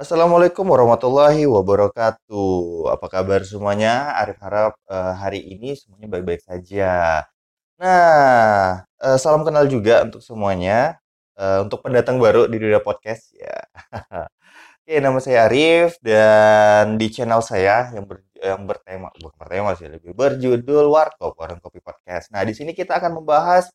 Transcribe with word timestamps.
Assalamualaikum 0.00 0.64
warahmatullahi 0.72 1.44
wabarakatuh. 1.44 2.88
Apa 2.96 3.06
kabar 3.12 3.40
semuanya? 3.44 4.16
Arif 4.20 4.40
harap 4.40 4.72
eh, 4.88 5.12
hari 5.22 5.40
ini 5.52 5.76
semuanya 5.76 6.08
baik-baik 6.12 6.42
saja. 6.48 7.22
Nah, 7.80 8.84
eh, 9.04 9.16
salam 9.22 9.42
kenal 9.46 9.66
juga 9.68 10.04
untuk 10.06 10.20
semuanya. 10.24 10.96
Eh, 11.38 11.58
untuk 11.64 11.80
pendatang 11.84 12.16
baru 12.24 12.48
di 12.52 12.56
dunia 12.62 12.80
podcast 12.84 13.32
ya. 13.36 13.56
Oke, 14.82 14.98
nama 15.04 15.18
saya 15.22 15.46
Arif 15.48 15.96
dan 16.02 16.98
di 17.00 17.06
channel 17.12 17.40
saya 17.44 17.92
yang 17.94 18.04
ber- 18.08 18.26
yang 18.42 18.62
bertema 18.66 19.08
bukan 19.22 19.38
bertema 19.38 19.70
sih, 19.78 19.86
lebih 19.90 20.12
berjudul 20.16 20.86
Warkop 20.90 21.38
Warung 21.38 21.60
Kopi 21.62 21.80
Podcast. 21.84 22.32
Nah, 22.34 22.42
di 22.48 22.52
sini 22.56 22.72
kita 22.74 22.98
akan 22.98 23.22
membahas 23.22 23.70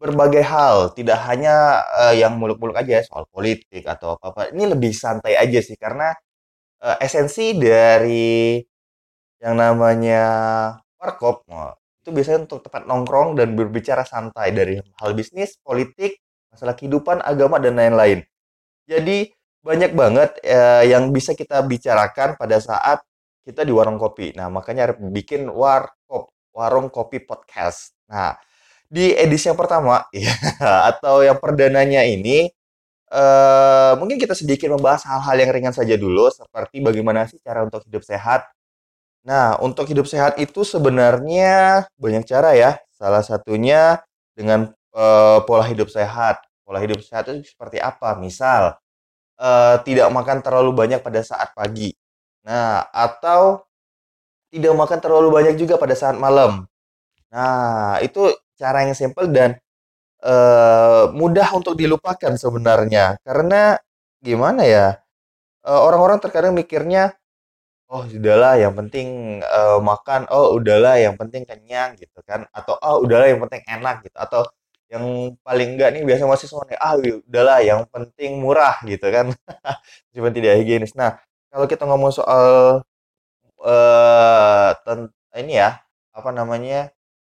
berbagai 0.00 0.40
hal, 0.40 0.96
tidak 0.96 1.20
hanya 1.28 1.84
eh, 2.08 2.24
yang 2.24 2.40
muluk-muluk 2.40 2.76
aja 2.80 3.04
soal 3.04 3.28
politik 3.28 3.84
atau 3.84 4.16
apa-apa. 4.16 4.48
Ini 4.56 4.72
lebih 4.72 4.96
santai 4.96 5.36
aja 5.36 5.60
sih 5.60 5.76
karena 5.76 6.16
eh, 6.80 6.96
esensi 7.04 7.52
dari 7.60 8.56
yang 9.40 9.56
namanya 9.56 10.22
warkop 11.00 11.48
nah, 11.48 11.72
itu 12.00 12.12
biasanya 12.12 12.48
untuk 12.48 12.60
tempat 12.64 12.84
nongkrong 12.88 13.36
dan 13.40 13.56
berbicara 13.56 14.04
santai 14.08 14.52
dari 14.56 14.80
hal 14.80 15.10
bisnis, 15.12 15.56
politik, 15.60 16.16
masalah 16.48 16.72
kehidupan, 16.76 17.20
agama 17.20 17.60
dan 17.60 17.76
lain-lain. 17.76 18.24
Jadi 18.88 19.28
banyak 19.60 19.92
banget 19.92 20.30
eh, 20.40 20.88
yang 20.88 21.12
bisa 21.12 21.36
kita 21.36 21.60
bicarakan 21.60 22.40
pada 22.40 22.56
saat 22.56 23.04
kita 23.44 23.64
di 23.68 23.72
warung 23.72 24.00
kopi. 24.00 24.32
Nah, 24.36 24.48
makanya 24.48 24.96
bikin 24.96 25.48
warkop, 25.52 26.32
warung 26.56 26.88
kopi 26.88 27.20
podcast. 27.20 27.92
Nah, 28.08 28.36
di 28.90 29.14
edisi 29.14 29.46
yang 29.46 29.58
pertama, 29.58 30.04
ya, 30.14 30.34
atau 30.90 31.22
yang 31.22 31.38
perdananya 31.38 32.02
ini, 32.04 32.50
eh, 33.12 33.92
mungkin 34.00 34.18
kita 34.18 34.34
sedikit 34.34 34.68
membahas 34.74 35.06
hal-hal 35.06 35.36
yang 35.46 35.50
ringan 35.54 35.74
saja 35.74 35.94
dulu, 35.94 36.26
seperti 36.34 36.82
bagaimana 36.82 37.26
sih 37.30 37.38
cara 37.42 37.62
untuk 37.66 37.86
hidup 37.86 38.02
sehat. 38.04 38.50
Nah, 39.24 39.56
untuk 39.60 39.84
hidup 39.90 40.08
sehat 40.08 40.40
itu 40.40 40.64
sebenarnya 40.64 41.84
banyak 42.00 42.24
cara 42.24 42.56
ya. 42.56 42.70
Salah 42.96 43.20
satunya 43.24 44.00
dengan 44.36 44.72
eh, 44.96 45.38
pola 45.46 45.64
hidup 45.68 45.88
sehat. 45.92 46.42
Pola 46.66 46.80
hidup 46.82 47.00
sehat 47.04 47.28
itu 47.30 47.52
seperti 47.54 47.78
apa? 47.82 48.16
Misal, 48.18 48.74
eh, 49.40 49.76
tidak 49.86 50.08
makan 50.12 50.38
terlalu 50.44 50.70
banyak 50.76 51.00
pada 51.04 51.20
saat 51.24 51.52
pagi. 51.56 51.92
Nah, 52.46 52.88
atau 52.92 53.64
tidak 54.50 54.74
makan 54.74 54.98
terlalu 55.02 55.28
banyak 55.30 55.54
juga 55.60 55.78
pada 55.78 55.94
saat 55.94 56.16
malam. 56.18 56.66
Nah, 57.32 57.98
itu 58.02 58.34
cara 58.60 58.84
yang 58.86 58.96
simpel 58.98 59.26
dan 59.32 59.56
eh, 60.24 61.04
mudah 61.14 61.48
untuk 61.58 61.74
dilupakan 61.78 62.34
sebenarnya. 62.36 63.18
Karena 63.26 63.76
gimana 64.22 64.62
ya? 64.66 64.86
eh, 65.66 65.80
Orang-orang 65.86 66.18
terkadang 66.24 66.54
mikirnya, 66.56 67.14
oh 67.90 68.04
udahlah 68.06 68.54
yang 68.60 68.74
penting 68.78 69.40
eh, 69.44 69.78
makan, 69.82 70.26
oh 70.32 70.56
udahlah 70.58 70.96
yang 71.02 71.14
penting 71.20 71.42
kenyang 71.48 71.96
gitu 72.00 72.20
kan. 72.26 72.46
Atau 72.56 72.74
oh 72.80 73.02
udahlah 73.04 73.28
yang 73.32 73.40
penting 73.44 73.62
enak 73.68 73.96
gitu. 74.06 74.16
Atau 74.18 74.42
yang 74.92 75.34
paling 75.46 75.78
enggak 75.78 75.90
nih 75.94 76.02
biasa 76.08 76.24
mahasiswa 76.28 76.62
nih, 76.70 76.78
ah 76.82 76.94
udahlah 76.98 77.58
yang 77.64 77.82
penting 77.94 78.38
murah 78.42 78.76
gitu 78.86 79.06
kan. 79.12 79.26
Cuma 80.14 80.30
tidak 80.34 80.58
higienis. 80.62 80.94
Nah, 80.98 81.18
kalau 81.52 81.66
kita 81.70 81.84
ngomong 81.88 82.12
soal 82.14 82.82
ten- 84.84 85.12
ini 85.38 85.52
ya, 85.62 85.78
apa 86.14 86.30
namanya? 86.34 86.90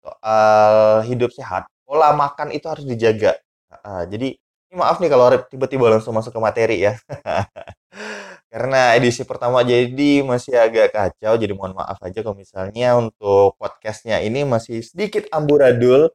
Soal 0.03 1.05
hidup 1.09 1.31
sehat, 1.35 1.67
pola 1.87 2.13
makan 2.17 2.51
itu 2.55 2.67
harus 2.69 2.85
dijaga. 2.87 3.39
Heeh, 3.73 4.03
jadi 4.13 4.29
ini 4.73 4.75
maaf 4.79 4.99
nih 5.01 5.11
kalau 5.13 5.27
tiba-tiba 5.49 5.87
langsung 5.93 6.15
masuk 6.17 6.33
ke 6.37 6.41
materi 6.43 6.77
ya. 6.83 6.95
Karena 8.53 8.93
edisi 8.99 9.25
pertama 9.25 9.65
jadi 9.65 10.21
masih 10.25 10.55
agak 10.61 10.93
kacau, 10.93 11.35
jadi 11.41 11.53
mohon 11.57 11.73
maaf 11.77 11.97
aja 12.05 12.21
kalau 12.21 12.37
misalnya 12.37 12.97
untuk 13.01 13.57
podcastnya 13.57 14.21
ini 14.21 14.45
masih 14.45 14.85
sedikit 14.85 15.25
amburadul, 15.33 16.13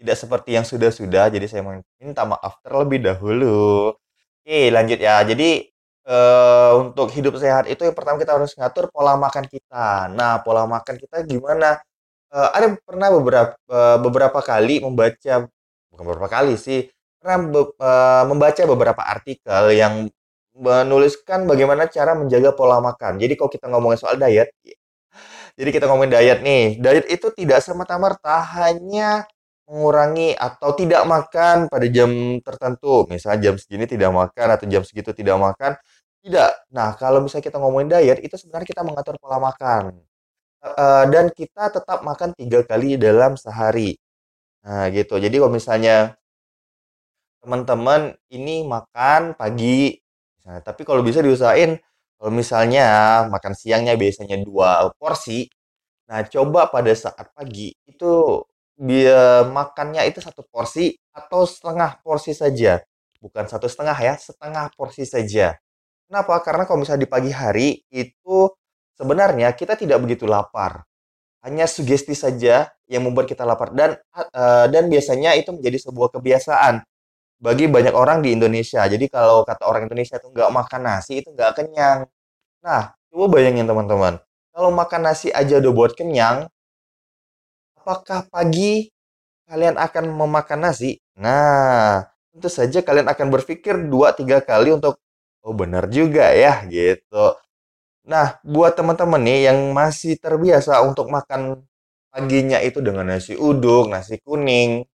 tidak 0.00 0.16
seperti 0.20 0.50
yang 0.56 0.66
sudah-sudah, 0.68 1.28
jadi 1.32 1.46
saya 1.50 1.62
minta 2.00 2.24
maaf 2.28 2.60
terlebih 2.64 3.00
dahulu. 3.04 3.92
Oke, 4.44 4.60
lanjut 4.74 4.98
ya. 5.00 5.20
Jadi 5.26 5.68
eh, 6.08 6.70
untuk 6.80 7.08
hidup 7.16 7.36
sehat 7.40 7.68
itu 7.70 7.82
yang 7.86 7.96
pertama 7.96 8.16
kita 8.22 8.34
harus 8.38 8.52
ngatur 8.58 8.88
pola 8.94 9.14
makan 9.20 9.44
kita. 9.48 10.08
Nah, 10.12 10.40
pola 10.44 10.64
makan 10.68 10.96
kita 11.00 11.24
gimana? 11.28 11.78
Eh, 12.28 12.50
ada 12.56 12.76
pernah 12.84 13.08
beberapa 13.08 13.54
eh, 13.72 13.96
beberapa 14.04 14.38
kali 14.44 14.84
membaca 14.84 15.48
bukan 15.88 16.04
beberapa 16.04 16.28
kali 16.28 16.54
sih, 16.60 16.84
pernah 17.20 17.38
eh, 17.80 18.24
membaca 18.28 18.62
beberapa 18.68 19.02
artikel 19.04 19.72
yang 19.72 19.94
menuliskan 20.58 21.48
bagaimana 21.48 21.88
cara 21.88 22.12
menjaga 22.18 22.52
pola 22.52 22.78
makan. 22.84 23.16
Jadi 23.22 23.32
kalau 23.38 23.50
kita 23.52 23.66
ngomongin 23.72 23.98
soal 24.00 24.16
diet, 24.20 24.52
jadi 25.58 25.70
kita 25.74 25.84
ngomongin 25.90 26.12
diet 26.14 26.38
nih. 26.44 26.78
Diet 26.78 27.06
itu 27.10 27.26
tidak 27.34 27.58
semata-merta 27.64 28.44
hanya 28.60 29.26
mengurangi 29.68 30.32
atau 30.38 30.70
tidak 30.76 31.02
makan 31.08 31.66
pada 31.72 31.86
jam 31.90 32.10
tertentu. 32.44 33.04
Misalnya 33.10 33.52
jam 33.52 33.54
segini 33.60 33.84
tidak 33.88 34.10
makan 34.14 34.48
atau 34.54 34.64
jam 34.70 34.82
segitu 34.86 35.10
tidak 35.16 35.36
makan. 35.40 35.74
Tidak. 36.22 36.50
Nah, 36.74 36.94
kalau 36.98 37.18
misalnya 37.24 37.44
kita 37.48 37.58
ngomongin 37.62 37.88
diet, 37.90 38.18
itu 38.22 38.34
sebenarnya 38.38 38.68
kita 38.68 38.82
mengatur 38.86 39.16
pola 39.22 39.38
makan. 39.42 40.07
Eh, 40.62 41.04
dan 41.14 41.30
kita 41.30 41.70
tetap 41.70 42.02
makan 42.02 42.34
tiga 42.34 42.66
kali 42.66 42.98
dalam 42.98 43.38
sehari. 43.38 43.94
Nah, 44.66 44.90
gitu. 44.94 45.16
Jadi 45.18 45.36
kalau 45.40 45.52
misalnya 45.54 46.16
teman-teman 47.42 48.18
ini 48.34 48.66
makan 48.66 49.38
pagi, 49.38 49.94
misalnya, 50.38 50.62
tapi 50.66 50.82
kalau 50.82 51.06
bisa 51.06 51.22
diusahain, 51.22 51.78
kalau 52.18 52.32
misalnya 52.34 52.86
makan 53.30 53.54
siangnya 53.54 53.94
biasanya 53.94 54.42
dua 54.42 54.90
porsi, 54.98 55.46
nah 56.10 56.22
coba 56.26 56.68
pada 56.72 56.90
saat 56.96 57.30
pagi 57.36 57.74
itu 57.86 58.42
biar 58.78 59.48
makannya 59.52 60.06
itu 60.10 60.20
satu 60.24 60.42
porsi 60.50 60.96
atau 61.14 61.46
setengah 61.46 62.00
porsi 62.02 62.32
saja, 62.36 62.82
bukan 63.22 63.46
satu 63.50 63.66
setengah 63.70 63.98
ya, 63.98 64.14
setengah 64.18 64.72
porsi 64.78 65.04
saja. 65.08 65.56
Kenapa? 66.10 66.40
Karena 66.44 66.64
kalau 66.68 66.82
misalnya 66.84 67.04
di 67.06 67.10
pagi 67.12 67.32
hari 67.34 67.68
itu 67.92 68.50
sebenarnya 69.00 69.48
kita 69.56 69.74
tidak 69.78 69.98
begitu 70.04 70.24
lapar. 70.28 70.84
Hanya 71.46 71.66
sugesti 71.70 72.12
saja 72.18 72.68
yang 72.90 73.06
membuat 73.06 73.30
kita 73.30 73.46
lapar 73.46 73.70
dan 73.72 73.96
eh, 74.18 74.66
dan 74.72 74.84
biasanya 74.90 75.38
itu 75.38 75.54
menjadi 75.54 75.78
sebuah 75.88 76.10
kebiasaan 76.18 76.82
bagi 77.42 77.66
banyak 77.70 77.94
orang 77.94 78.20
di 78.24 78.34
Indonesia. 78.34 78.82
Jadi 78.86 79.06
kalau 79.10 79.42
kata 79.46 79.64
orang 79.68 79.86
Indonesia 79.90 80.18
itu 80.20 80.28
nggak 80.32 80.50
makan 80.52 80.80
nasi 80.84 81.22
itu 81.24 81.30
nggak 81.34 81.52
kenyang. 81.58 81.98
Nah, 82.64 82.94
coba 83.12 83.26
bayangin 83.38 83.66
teman-teman. 83.68 84.20
Kalau 84.54 84.70
makan 84.74 85.00
nasi 85.06 85.28
aja 85.34 85.58
udah 85.62 85.72
buat 85.74 85.92
kenyang, 85.98 86.48
apakah 87.78 88.28
pagi 88.30 88.90
kalian 89.48 89.76
akan 89.78 90.04
memakan 90.14 90.60
nasi? 90.70 91.00
Nah, 91.18 92.04
tentu 92.32 92.48
saja 92.52 92.80
kalian 92.86 93.08
akan 93.10 93.28
berpikir 93.34 93.74
dua 93.92 94.14
tiga 94.16 94.38
kali 94.44 94.74
untuk, 94.76 95.00
oh 95.44 95.54
benar 95.56 95.88
juga 95.92 96.32
ya 96.34 96.64
gitu. 96.70 97.36
Nah, 98.08 98.40
buat 98.40 98.72
teman-teman 98.72 99.20
nih 99.20 99.52
yang 99.52 99.58
masih 99.76 100.16
terbiasa 100.16 100.80
untuk 100.88 101.12
makan 101.12 101.60
paginya 102.08 102.58
itu 102.64 102.80
dengan 102.80 103.04
nasi 103.12 103.36
uduk, 103.36 103.92
nasi 103.92 104.16
kuning, 104.24 104.88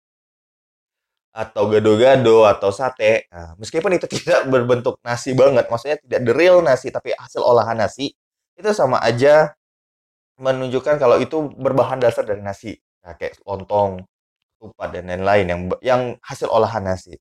atau 1.31 1.63
gado-gado 1.71 2.43
atau 2.47 2.69
sate. 2.71 3.27
Nah, 3.31 3.55
meskipun 3.59 3.95
itu 3.95 4.07
tidak 4.15 4.47
berbentuk 4.51 4.99
nasi 5.03 5.31
banget, 5.35 5.67
maksudnya 5.71 5.97
tidak 5.99 6.21
the 6.27 6.33
real 6.35 6.59
nasi 6.63 6.87
tapi 6.91 7.15
hasil 7.15 7.43
olahan 7.43 7.79
nasi, 7.79 8.11
itu 8.55 8.69
sama 8.75 8.99
aja 9.03 9.55
menunjukkan 10.39 10.95
kalau 10.99 11.17
itu 11.19 11.51
berbahan 11.55 11.99
dasar 12.03 12.23
dari 12.27 12.39
nasi. 12.43 12.75
Nah, 13.03 13.15
kayak 13.19 13.39
lontong, 13.47 14.03
ketupat 14.59 14.89
dan 14.95 15.03
lain-lain 15.09 15.45
yang 15.51 15.61
yang 15.83 16.01
hasil 16.23 16.47
olahan 16.51 16.83
nasi. 16.85 17.17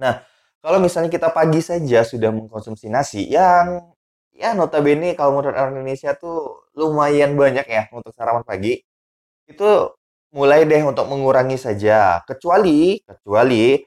Nah, 0.00 0.24
kalau 0.64 0.78
misalnya 0.82 1.08
kita 1.12 1.28
pagi 1.32 1.60
saja 1.64 2.04
sudah 2.04 2.30
mengkonsumsi 2.32 2.88
nasi 2.92 3.28
yang 3.28 3.92
ya 4.34 4.54
notabene 4.56 5.14
kalau 5.18 5.38
menurut 5.38 5.56
orang 5.56 5.74
Indonesia 5.78 6.14
tuh 6.16 6.66
lumayan 6.78 7.34
banyak 7.36 7.66
ya 7.66 7.82
untuk 7.94 8.12
sarapan 8.16 8.44
pagi, 8.46 8.80
itu 9.50 9.70
mulai 10.34 10.64
deh 10.66 10.82
untuk 10.86 11.06
mengurangi 11.10 11.58
saja. 11.58 12.22
Kecuali 12.26 13.02
kecuali 13.02 13.78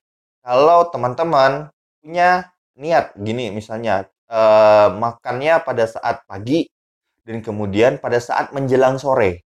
kalau 0.43 0.91
teman-teman 0.91 1.71
punya 2.03 2.51
niat 2.75 3.15
gini 3.15 3.49
misalnya 3.53 4.07
eh, 4.27 4.87
makannya 4.91 5.63
pada 5.63 5.85
saat 5.87 6.25
pagi 6.27 6.67
dan 7.23 7.39
kemudian 7.39 7.97
pada 8.03 8.19
saat 8.19 8.51
menjelang 8.51 8.99
sore. 8.99 9.47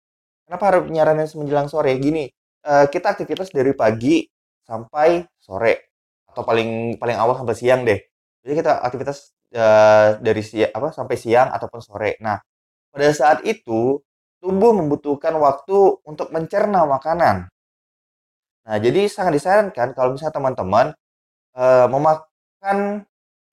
Kenapa 0.47 0.63
harus 0.71 0.83
nyaranin 0.87 1.27
menjelang 1.35 1.67
sore? 1.67 1.91
Gini, 1.99 2.31
eh, 2.63 2.85
kita 2.87 3.15
aktivitas 3.15 3.51
dari 3.51 3.75
pagi 3.75 4.23
sampai 4.63 5.23
sore 5.39 5.91
atau 6.31 6.43
paling 6.47 6.99
paling 7.01 7.17
awal 7.19 7.35
sampai 7.39 7.55
siang 7.57 7.83
deh. 7.87 7.99
Jadi 8.43 8.53
kita 8.63 8.79
aktivitas 8.83 9.36
eh, 9.53 10.09
dari 10.21 10.41
siang 10.45 10.71
apa 10.75 10.87
sampai 10.95 11.15
siang 11.19 11.49
ataupun 11.53 11.79
sore. 11.83 12.11
Nah, 12.23 12.37
pada 12.93 13.09
saat 13.15 13.39
itu 13.47 13.99
tubuh 14.43 14.71
membutuhkan 14.77 15.35
waktu 15.39 15.79
untuk 16.07 16.29
mencerna 16.35 16.85
makanan. 16.89 17.49
Nah, 18.67 18.77
jadi 18.83 19.07
sangat 19.07 19.39
disarankan 19.39 19.95
kalau 19.95 20.15
misalnya 20.15 20.35
teman-teman 20.35 20.85
eh, 21.57 21.87
memakan 21.91 23.05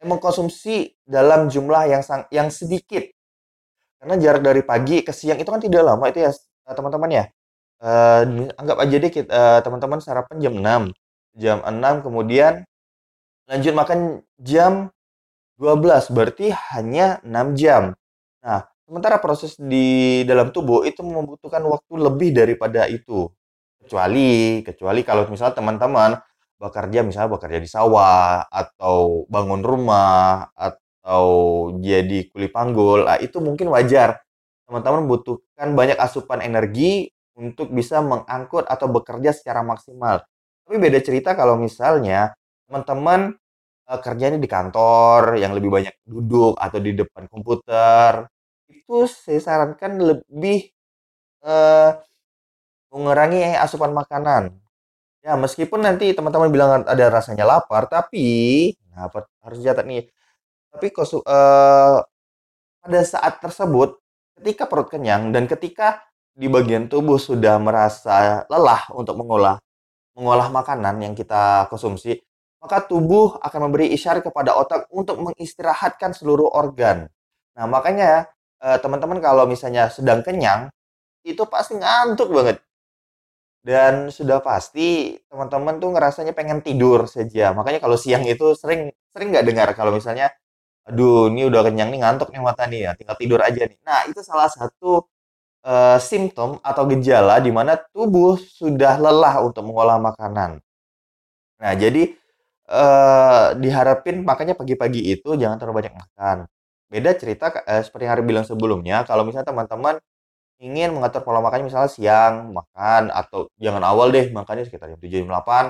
mengkonsumsi 0.04 0.94
dalam 1.08 1.48
jumlah 1.52 1.84
yang 1.90 2.02
sang 2.04 2.26
yang 2.32 2.48
sedikit. 2.52 3.04
Karena 4.00 4.16
jarak 4.20 4.42
dari 4.44 4.62
pagi 4.66 5.02
ke 5.06 5.12
siang 5.14 5.38
itu 5.40 5.48
kan 5.50 5.62
tidak 5.62 5.82
lama 5.86 6.04
itu 6.12 6.20
ya, 6.24 6.30
teman-teman 6.74 7.10
ya. 7.12 7.24
Eee, 7.84 8.50
anggap 8.58 8.78
aja 8.82 8.96
deh 9.00 9.10
kit 9.12 9.26
eee, 9.30 9.58
teman-teman 9.64 10.00
sarapan 10.02 10.36
jam 10.42 10.54
6, 10.58 10.82
jam 11.38 11.58
6 11.66 11.94
kemudian 12.06 12.64
lanjut 13.50 13.74
makan 13.76 14.00
jam 14.42 14.93
12, 15.58 16.10
berarti 16.10 16.50
hanya 16.74 17.22
6 17.22 17.54
jam. 17.54 17.94
Nah, 18.42 18.66
sementara 18.86 19.18
proses 19.22 19.54
di 19.58 20.22
dalam 20.26 20.50
tubuh 20.50 20.82
itu 20.86 21.00
membutuhkan 21.06 21.62
waktu 21.66 21.94
lebih 21.98 22.30
daripada 22.34 22.86
itu. 22.90 23.30
Kecuali 23.84 24.60
kecuali 24.66 25.00
kalau 25.06 25.28
misal 25.30 25.52
teman-teman 25.54 26.18
bekerja 26.58 27.04
misalnya 27.04 27.30
bekerja 27.36 27.58
di 27.60 27.68
sawah, 27.70 28.46
atau 28.48 29.28
bangun 29.28 29.62
rumah, 29.62 30.48
atau 30.56 31.26
jadi 31.78 32.30
kuli 32.32 32.48
panggul, 32.50 33.06
ah, 33.06 33.18
itu 33.20 33.38
mungkin 33.42 33.68
wajar. 33.70 34.22
Teman-teman 34.66 35.04
membutuhkan 35.06 35.76
banyak 35.76 35.98
asupan 36.00 36.40
energi 36.40 37.12
untuk 37.36 37.70
bisa 37.74 38.00
mengangkut 38.00 38.64
atau 38.70 38.88
bekerja 38.90 39.34
secara 39.36 39.60
maksimal. 39.66 40.24
Tapi 40.64 40.76
beda 40.80 40.98
cerita 41.04 41.36
kalau 41.36 41.60
misalnya 41.60 42.32
teman-teman, 42.70 43.36
eee, 43.88 43.98
kerjanya 44.04 44.38
di 44.40 44.48
kantor 44.50 45.36
yang 45.40 45.52
lebih 45.56 45.70
banyak 45.72 45.94
duduk 46.08 46.56
atau 46.60 46.78
di 46.82 46.92
depan 46.96 47.24
komputer, 47.32 48.26
itu 48.70 48.96
saya 49.10 49.40
sarankan 49.42 49.92
lebih, 50.00 50.70
eee, 51.44 51.90
mengurangi 52.94 53.56
asupan 53.60 53.92
makanan. 53.96 54.54
Ya, 55.24 55.36
meskipun 55.40 55.82
nanti 55.84 56.12
teman-teman 56.16 56.50
bilang 56.54 56.70
ada 56.86 57.06
rasanya 57.12 57.44
lapar, 57.48 57.86
tapi 57.90 58.72
nah 58.94 59.08
harus 59.44 59.58
dicatat 59.62 59.84
nih, 59.88 60.06
tapi 60.74 60.88
konsu 60.94 61.20
eee, 61.26 61.98
pada 62.84 63.00
saat 63.06 63.40
tersebut, 63.44 63.98
ketika 64.40 64.66
perut 64.70 64.88
kenyang 64.92 65.30
dan 65.34 65.46
ketika 65.50 66.02
di 66.36 66.48
bagian 66.50 66.88
tubuh 66.90 67.18
sudah 67.20 67.58
merasa 67.62 68.44
lelah 68.52 68.86
untuk 68.96 69.16
mengolah 69.20 69.58
mengolah 70.18 70.48
makanan 70.52 70.96
yang 71.04 71.14
kita 71.18 71.66
konsumsi, 71.72 72.18
maka 72.64 72.80
tubuh 72.88 73.36
akan 73.44 73.60
memberi 73.70 73.92
isyarat 73.92 74.24
kepada 74.24 74.56
otak 74.56 74.88
untuk 74.94 75.20
mengistirahatkan 75.20 76.16
seluruh 76.16 76.48
organ. 76.56 77.06
Nah, 77.58 77.66
makanya, 77.68 78.26
eee, 78.64 78.78
teman-teman 78.80 79.20
kalau 79.20 79.44
misalnya 79.44 79.92
sedang 79.92 80.24
kenyang, 80.24 80.72
itu 81.26 81.42
pasti 81.48 81.76
ngantuk 81.80 82.30
banget. 82.32 82.58
Dan 83.64 84.12
sudah 84.12 84.44
pasti 84.44 85.16
teman-teman 85.32 85.80
tuh 85.80 85.88
ngerasanya 85.96 86.36
pengen 86.36 86.60
tidur 86.60 87.08
saja. 87.08 87.56
Makanya 87.56 87.80
kalau 87.80 87.96
siang 87.96 88.20
itu 88.28 88.52
sering 88.52 88.92
sering 89.08 89.32
nggak 89.32 89.46
dengar 89.48 89.68
kalau 89.72 89.88
misalnya, 89.96 90.28
"Aduh, 90.88 91.30
ini 91.32 91.48
udah 91.48 91.62
kenyang 91.68 91.90
nih, 91.94 92.00
ngantuk 92.04 92.30
nih 92.34 92.42
mata 92.44 92.64
nih 92.68 92.80
ya, 92.88 92.92
tinggal 92.98 93.16
tidur 93.18 93.40
aja 93.42 93.62
nih." 93.68 93.78
Nah, 93.86 94.04
itu 94.10 94.20
salah 94.24 94.48
satu, 94.52 95.06
eee, 95.66 95.98
simptom 96.02 96.58
atau 96.64 96.84
gejala 96.92 97.40
di 97.44 97.52
mana 97.54 97.76
tubuh 97.92 98.36
sudah 98.40 98.98
lelah 99.00 99.42
untuk 99.46 99.64
mengolah 99.68 99.98
makanan. 100.02 100.60
Nah, 101.62 101.72
jadi, 101.78 102.14
eee, 102.68 103.46
diharapin 103.62 104.22
makanya 104.26 104.54
pagi-pagi 104.58 105.00
itu 105.16 105.36
jangan 105.40 105.56
terlalu 105.60 105.84
banyak 105.84 105.94
makan. 105.96 106.38
Beda 106.92 107.10
cerita, 107.18 107.50
eee, 107.66 107.82
seperti 107.86 108.04
yang 108.08 108.14
Harus 108.18 108.26
bilang 108.28 108.46
sebelumnya, 108.48 108.96
kalau 109.08 109.22
misalnya 109.26 109.48
teman-teman 109.52 109.96
ingin 110.62 110.94
mengatur 110.96 111.22
pola 111.26 111.40
makannya 111.44 111.68
misalnya 111.70 111.90
siang 111.92 112.54
makan 112.56 113.10
atau 113.12 113.50
jangan 113.60 113.82
awal 113.86 114.10
deh 114.14 114.30
makannya 114.32 114.64
sekitar 114.68 114.88
jam 114.94 115.00
7, 115.02 115.18
jam 115.24 115.28
8, 115.32 115.64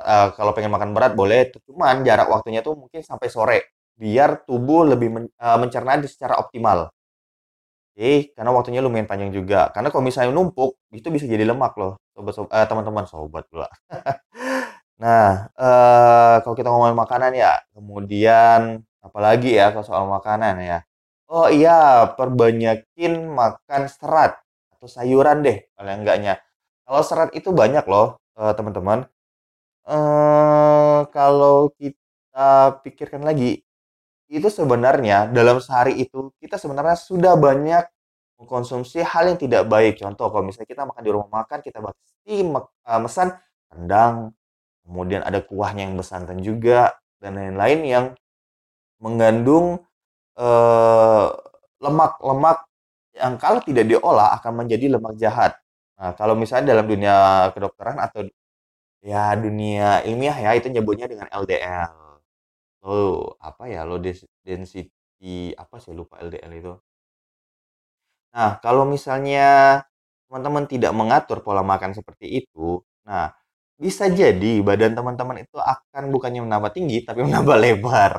eee, 0.00 0.28
kalau 0.38 0.52
pengen 0.56 0.72
makan 0.74 0.92
berat 0.96 1.14
boleh, 1.18 1.50
cuman 1.68 2.02
jarak 2.06 2.28
waktunya 2.32 2.60
tuh 2.66 2.74
mungkin 2.78 3.02
sampai 3.06 3.28
sore, 3.32 3.58
biar 3.98 4.44
tubuh 4.48 4.86
lebih 4.88 5.08
men 5.14 5.24
eee, 5.30 5.58
mencerna 5.62 5.98
secara 6.06 6.38
optimal. 6.42 6.90
Oke, 7.96 8.32
karena 8.32 8.50
waktunya 8.56 8.80
lumayan 8.80 9.04
panjang 9.04 9.28
juga. 9.36 9.68
Karena 9.68 9.92
kalau 9.92 10.00
misalnya 10.00 10.32
numpuk, 10.32 10.80
itu 10.96 11.08
bisa 11.12 11.28
jadi 11.28 11.44
lemak 11.44 11.76
loh, 11.76 12.00
sobat 12.16 12.32
sob 12.32 12.46
eee, 12.48 12.64
teman-teman, 12.64 13.04
sobat 13.04 13.44
pula. 13.52 13.68
Nah, 15.02 15.50
eee, 15.58 16.34
kalau 16.46 16.54
kita 16.58 16.68
ngomongin 16.70 16.98
makanan 16.98 17.32
ya, 17.34 17.52
kemudian 17.74 18.60
apalagi 19.02 19.50
ya 19.58 19.74
kalau 19.74 19.84
soal 19.86 20.04
makanan 20.06 20.54
ya. 20.62 20.78
Oh 21.32 21.48
iya, 21.50 22.06
perbanyakin 22.18 23.12
makan 23.40 23.82
serat 23.90 24.38
atau 24.76 24.86
sayuran 24.86 25.42
deh 25.46 25.58
paling 25.74 26.04
enggaknya. 26.04 26.34
Kalau 26.86 27.02
serat 27.06 27.30
itu 27.38 27.50
banyak 27.54 27.84
loh, 27.90 28.20
eee, 28.38 28.52
teman-teman. 28.58 29.00
Eee, 29.88 31.00
kalau 31.14 31.70
kita 31.78 32.80
pikirkan 32.86 33.22
lagi, 33.26 33.62
itu 34.32 34.48
sebenarnya 34.50 35.28
dalam 35.32 35.58
sehari 35.62 35.98
itu 36.02 36.32
kita 36.42 36.56
sebenarnya 36.60 36.96
sudah 36.98 37.34
banyak 37.40 37.84
mengkonsumsi 38.40 39.02
hal 39.06 39.30
yang 39.34 39.38
tidak 39.40 39.64
baik. 39.70 39.98
Contoh 40.02 40.28
kalau 40.32 40.44
misalnya 40.46 40.68
kita 40.70 40.84
makan 40.88 41.02
di 41.06 41.12
rumah 41.14 41.30
makan, 41.44 41.60
kita 41.64 41.78
pasti 41.84 42.34
mek 42.46 42.66
eee, 42.88 43.00
mesan 43.04 43.28
rendang, 43.72 44.16
kemudian 44.86 45.22
ada 45.26 45.40
kuahnya 45.44 45.88
yang 45.90 45.96
bersantan 46.00 46.40
juga, 46.44 46.94
dan 47.22 47.38
lain-lain 47.38 47.80
yang 47.86 48.06
mengandung, 49.02 49.82
eee, 50.38 51.26
lemak-lemak 51.82 52.58
yang 53.16 53.36
kalau 53.40 53.60
tidak 53.64 53.86
diolah 53.90 54.34
akan 54.40 54.64
menjadi 54.66 54.96
lemak 54.98 55.14
jahat. 55.20 55.52
Nah, 56.00 56.12
kalau 56.18 56.34
misalnya 56.38 56.74
dalam 56.76 56.86
dunia 56.90 57.48
kedokteran 57.56 57.98
atau 58.02 58.26
ya 59.04 59.34
dunia 59.38 60.02
ilmiah 60.06 60.36
ya, 60.38 60.50
itu 60.58 60.68
nyebutnya 60.72 61.06
dengan 61.10 61.28
LDL. 61.32 61.92
Low 62.86 63.36
apa 63.42 63.64
ya, 63.72 63.82
low 63.88 63.98
density 64.44 65.54
apa 65.58 65.76
saya 65.82 65.94
lupa 65.98 66.18
LDL 66.22 66.52
itu. 66.58 66.74
Nah, 68.34 68.56
kalau 68.64 68.88
misalnya 68.88 69.40
teman-teman 70.28 70.64
tidak 70.64 70.92
mengatur 70.96 71.44
pola 71.44 71.60
makan 71.60 71.92
seperti 71.92 72.40
itu, 72.40 72.80
nah 73.04 73.28
bisa 73.80 74.06
jadi 74.10 74.62
badan 74.64 74.94
teman-teman 74.98 75.42
itu 75.44 75.58
akan 75.58 76.10
bukannya 76.14 76.40
menambah 76.46 76.72
tinggi, 76.76 77.02
tapi 77.06 77.22
menambah 77.28 77.56
lebar. 77.58 78.12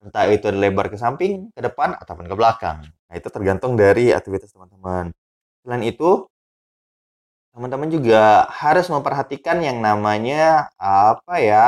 Entah 0.00 0.24
itu 0.32 0.48
lebar 0.52 0.88
ke 0.92 0.96
samping, 0.96 1.52
ke 1.52 1.60
depan, 1.60 1.92
ataupun 2.00 2.24
ke 2.30 2.34
belakang. 2.36 2.88
Nah, 3.10 3.14
itu 3.18 3.28
tergantung 3.28 3.76
dari 3.76 4.10
aktivitas 4.16 4.50
teman-teman. 4.56 5.12
Selain 5.64 5.84
itu, 5.86 6.28
teman-teman 7.54 7.88
juga 7.96 8.46
harus 8.62 8.86
memperhatikan 8.94 9.58
yang 9.62 9.78
namanya 9.82 10.70
apa 10.78 11.34
ya, 11.42 11.66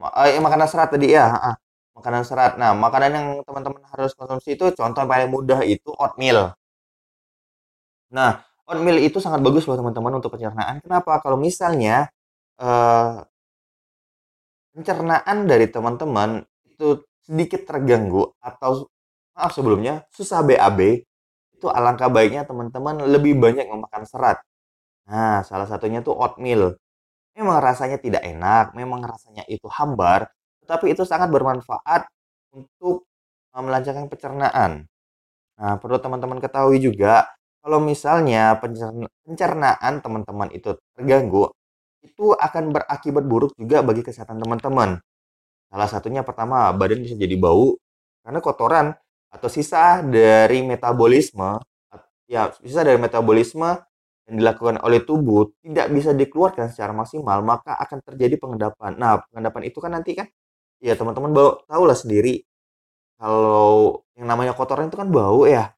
ma 0.00 0.08
eee, 0.24 0.38
makanan 0.44 0.68
serat 0.70 0.88
tadi 0.94 1.06
ya, 1.16 1.24
heeh, 1.34 1.54
makanan 1.96 2.22
serat. 2.28 2.52
Nah, 2.60 2.70
makanan 2.84 3.10
yang 3.18 3.26
teman-teman 3.46 3.82
harus 3.92 4.12
konsumsi 4.18 4.48
itu 4.56 4.64
contoh 4.78 5.00
yang 5.02 5.10
paling 5.12 5.30
mudah 5.34 5.60
itu 5.66 5.90
oatmeal. 6.02 6.54
Nah, 8.10 8.44
oatmeal 8.68 8.98
itu 9.00 9.18
sangat 9.24 9.40
bagus 9.44 9.64
loh 9.68 9.76
teman-teman 9.80 10.20
untuk 10.20 10.30
pencernaan. 10.36 10.80
Kenapa? 10.84 11.20
Kalau 11.24 11.38
misalnya, 11.40 12.08
eee 12.60 13.24
pencernaan 14.74 15.48
dari 15.48 15.66
teman-teman 15.68 16.44
itu 16.68 17.02
sedikit 17.24 17.66
terganggu 17.68 18.24
atau 18.40 18.88
maaf 19.36 19.52
sebelumnya, 19.54 20.04
susah 20.12 20.40
BAB, 20.44 20.80
itu 21.56 21.66
alangkah 21.70 22.08
baiknya 22.12 22.44
teman-teman 22.48 23.02
lebih 23.06 23.36
banyak 23.38 23.66
memakan 23.68 24.04
serat. 24.08 24.38
Nah, 25.10 25.42
salah 25.46 25.66
satunya 25.68 26.00
tuh 26.04 26.14
oatmeal. 26.16 26.76
Memang 27.38 27.58
rasanya 27.62 27.98
tidak 28.02 28.22
enak, 28.26 28.74
memang 28.76 29.02
rasanya 29.04 29.44
itu 29.50 29.66
hambar, 29.72 30.28
tetapi 30.66 30.92
itu 30.94 31.04
sangat 31.08 31.30
bermanfaat 31.32 32.08
untuk, 32.54 33.06
eee, 33.54 33.62
melancarkan 33.64 34.06
pencernaan. 34.10 34.72
Nah, 35.60 35.74
perlu 35.82 35.98
teman-teman 36.02 36.38
ketahui 36.42 36.78
juga, 36.82 37.26
kalau 37.68 37.84
misalnya 37.84 38.56
pencerna 38.56 39.12
pencernaan 39.28 40.00
teman-teman 40.00 40.48
itu 40.56 40.72
terganggu, 40.96 41.52
itu 42.00 42.32
akan 42.32 42.72
berakibat 42.72 43.28
buruk 43.28 43.52
juga 43.60 43.84
bagi 43.84 44.00
kesehatan 44.00 44.40
teman-teman. 44.40 44.96
Salah 45.68 45.88
satunya 45.92 46.24
pertama, 46.24 46.72
badan 46.72 47.04
bisa 47.04 47.12
jadi 47.12 47.36
bau, 47.36 47.76
karena 48.24 48.40
kotoran 48.40 48.96
atau 49.28 49.52
sisa 49.52 50.00
dari 50.00 50.64
metabolisme, 50.64 51.60
ya 52.24 52.48
sisa 52.64 52.80
dari 52.88 52.96
metabolisme 52.96 53.76
yang 54.28 54.36
dilakukan 54.40 54.80
oleh 54.80 55.04
tubuh 55.04 55.52
tidak 55.60 55.92
bisa 55.92 56.16
dikeluarkan 56.16 56.72
secara 56.72 56.96
maksimal, 56.96 57.44
maka 57.44 57.76
akan 57.76 58.00
terjadi 58.00 58.40
pengendapan. 58.40 58.96
Nah, 58.96 59.20
pengendapan 59.28 59.62
itu 59.68 59.78
kan 59.84 59.92
nanti 59.92 60.16
kan 60.16 60.24
ya 60.80 60.96
teman-teman 60.96 61.36
bau 61.36 61.50
tahulah 61.68 61.96
sendiri, 62.00 62.40
kalau 63.20 64.04
yang 64.16 64.26
namanya 64.32 64.56
kotoran 64.56 64.88
itu 64.88 64.96
kan 64.96 65.12
bau 65.12 65.44
ya. 65.44 65.77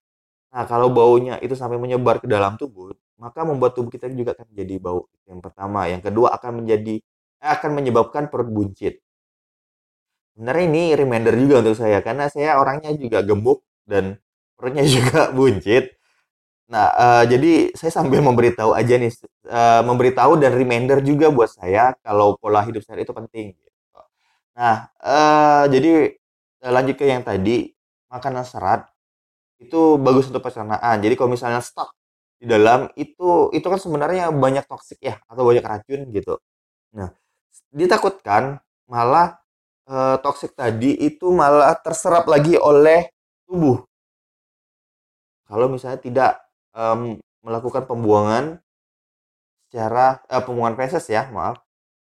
Nah, 0.50 0.64
kalau 0.66 0.88
baunya 0.90 1.38
itu 1.44 1.54
sampai 1.54 1.78
menyebar 1.78 2.18
ke 2.22 2.26
dalam 2.26 2.58
tubuh, 2.58 2.90
maka 3.22 3.40
membuat 3.46 3.72
tubuh 3.78 3.90
kita 3.94 4.10
juga 4.10 4.34
akan 4.34 4.48
jadi 4.50 4.74
bau, 4.82 5.06
yang 5.30 5.38
pertama. 5.44 5.86
Yang 5.86 6.10
kedua 6.10 6.34
akan 6.38 6.52
menjadi 6.64 6.94
eh, 7.42 7.50
akan 7.56 7.70
menyebabkan 7.78 8.26
perut 8.32 8.50
buncit. 8.50 8.98
Sebenarnya 10.34 10.64
ini 10.70 10.82
reminder 10.96 11.34
juga 11.36 11.54
untuk 11.62 11.76
saya, 11.76 11.98
karena 12.00 12.30
saya 12.32 12.56
orangnya 12.56 12.90
juga 12.96 13.20
gemuk 13.26 13.60
dan 13.84 14.16
perutnya 14.56 14.84
juga 14.96 15.30
buncit. 15.34 15.92
Nah, 16.70 16.88
eee, 16.96 17.22
jadi 17.32 17.52
saya 17.78 17.92
sambil 17.94 18.20
memberitahu 18.24 18.72
aja 18.76 18.94
nih, 18.98 19.12
eee, 19.48 19.80
memberitahu 19.86 20.38
dan 20.42 20.52
reminder 20.56 21.00
juga 21.04 21.28
buat 21.34 21.50
saya 21.52 21.94
kalau 22.04 22.38
pola 22.40 22.62
hidup 22.66 22.82
sehat 22.86 23.02
itu 23.06 23.12
penting, 23.14 23.54
gitu. 23.58 24.00
Nah, 24.58 24.88
eee, 25.02 25.64
jadi, 25.74 25.90
eee, 26.64 26.72
lanjut 26.72 26.96
ke 26.98 27.06
yang 27.08 27.22
tadi, 27.26 27.70
makanan 28.12 28.44
serat 28.48 28.89
itu 29.62 30.00
bagus 30.00 30.28
untuk 30.32 30.42
pencernaan. 30.44 30.96
Jadi 31.04 31.14
kalau 31.18 31.30
misalnya 31.36 31.60
stuck 31.64 31.92
di 32.40 32.48
dalam 32.48 32.88
itu 32.96 33.52
itu 33.54 33.66
kan 33.68 33.78
sebenarnya 33.80 34.32
banyak 34.32 34.64
toksik 34.68 35.00
ya 35.04 35.20
atau 35.28 35.44
banyak 35.48 35.64
racun 35.64 36.00
gitu. 36.14 36.40
Nah, 36.96 37.10
ditakutkan 37.74 38.60
malah, 38.90 39.38
eee, 39.90 40.16
toksik 40.24 40.54
tadi 40.58 40.94
itu 40.98 41.30
malah 41.34 41.74
terserap 41.82 42.26
lagi 42.30 42.56
oleh 42.60 43.08
tubuh. 43.48 43.86
Kalau 45.48 45.66
misalnya 45.72 46.00
tidak, 46.00 46.32
mmm, 46.76 47.20
melakukan 47.44 47.84
pembuangan 47.88 48.60
secara 49.70 50.18
eee, 50.26 50.42
pembuangan 50.42 50.74
feses 50.82 51.06
ya, 51.06 51.30
maaf, 51.30 51.62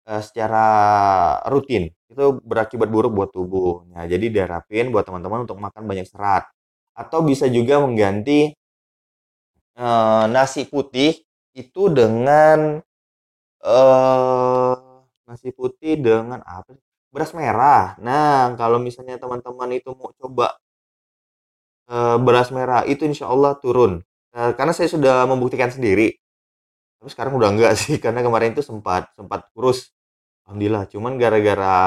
eee, 0.10 0.22
secara 0.26 0.66
rutin, 1.52 1.92
itu 2.10 2.26
berakibat 2.42 2.90
buruk 2.90 3.12
buat 3.14 3.32
tubuh. 3.36 3.86
Nah, 3.94 4.08
jadi 4.08 4.32
diharapin 4.32 4.90
buat 4.96 5.06
teman-teman 5.06 5.46
untuk 5.46 5.60
makan 5.60 5.84
banyak 5.86 6.08
serat, 6.10 6.48
atau 7.02 7.20
bisa 7.30 7.46
juga 7.58 7.76
mengganti, 7.86 8.40
eee, 9.80 10.24
nasi 10.36 10.62
putih 10.72 11.12
itu 11.62 11.82
dengan, 11.98 12.80
eee, 13.66 14.74
nasi 15.30 15.50
putih 15.60 15.94
dengan 16.06 16.42
apa 16.46 16.72
beras 17.14 17.32
merah. 17.40 17.84
Nah, 18.08 18.56
kalau 18.60 18.78
misalnya 18.88 19.16
teman-teman 19.22 19.72
itu 19.80 19.90
mau 20.00 20.12
coba 20.22 20.48
eee, 21.90 22.16
beras 22.26 22.50
merah 22.54 22.82
itu 22.88 23.04
insya 23.10 23.28
Allah 23.30 23.54
turun, 23.62 24.02
eee, 24.36 24.52
karena 24.58 24.74
saya 24.76 24.90
sudah 24.92 25.26
membuktikan 25.30 25.70
sendiri. 25.74 26.18
Tapi 27.02 27.10
sekarang 27.14 27.34
udah 27.40 27.50
enggak 27.54 27.74
sih, 27.80 27.98
karena 28.04 28.22
kemarin 28.26 28.54
itu 28.56 28.64
sempat 28.66 29.12
sempat 29.18 29.50
kurus, 29.56 29.92
alhamdulillah. 30.48 30.86
Cuman 30.92 31.18
gara-gara 31.22 31.78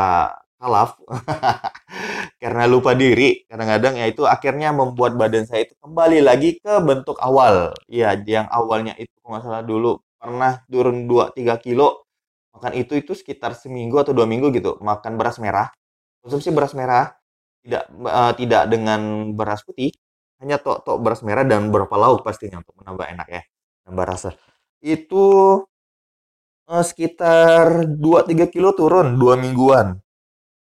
kalaf, 0.64 0.96
karena 2.42 2.64
lupa 2.70 2.92
diri, 2.96 3.44
kadang-kadang 3.50 3.94
ya 4.00 4.06
itu 4.10 4.22
akhirnya 4.28 4.70
membuat 4.74 5.14
badan 5.20 5.44
saya 5.48 5.66
itu 5.68 5.74
kembali 5.82 6.18
lagi 6.24 6.58
ke 6.60 6.72
bentuk 6.84 7.16
awal. 7.22 7.74
Iya, 7.90 8.16
yang 8.26 8.46
awalnya 8.50 8.94
itu 9.00 9.12
kalau 9.24 9.40
salah 9.44 9.62
dulu 9.66 10.00
pernah 10.20 10.62
turun 10.72 11.06
2, 11.10 11.30
3 11.36 11.56
kilo, 11.60 12.06
makan 12.56 12.72
itu 12.78 12.94
itu 13.00 13.12
sekitar 13.16 13.52
seminggu 13.58 13.96
atau 14.02 14.12
2 14.16 14.26
minggu 14.28 14.50
gitu, 14.56 14.78
makan 14.82 15.16
beras 15.20 15.38
merah, 15.42 15.68
konsumsi 16.24 16.50
beras 16.54 16.74
merah, 16.78 17.14
tidak, 17.64 17.84
eee, 17.92 18.32
tidak 18.40 18.62
dengan 18.72 19.00
beras 19.38 19.62
putih, 19.66 19.92
hanya 20.42 20.58
tok 20.62 20.84
tok 20.86 20.98
beras 21.04 21.22
merah 21.26 21.44
dan 21.48 21.68
beberapa 21.72 21.96
lauk 22.00 22.22
pastinya 22.26 22.60
untuk 22.64 22.76
menambah 22.82 23.06
enak 23.16 23.28
ya, 23.30 23.42
nambah 23.88 24.06
rasa. 24.08 24.30
Itu, 24.84 25.26
eee, 26.70 26.84
sekitar 26.90 27.66
2, 28.04 28.20
3 28.28 28.46
kilo 28.52 28.70
turun 28.78 29.16
2 29.20 29.34
mingguan. 29.40 30.03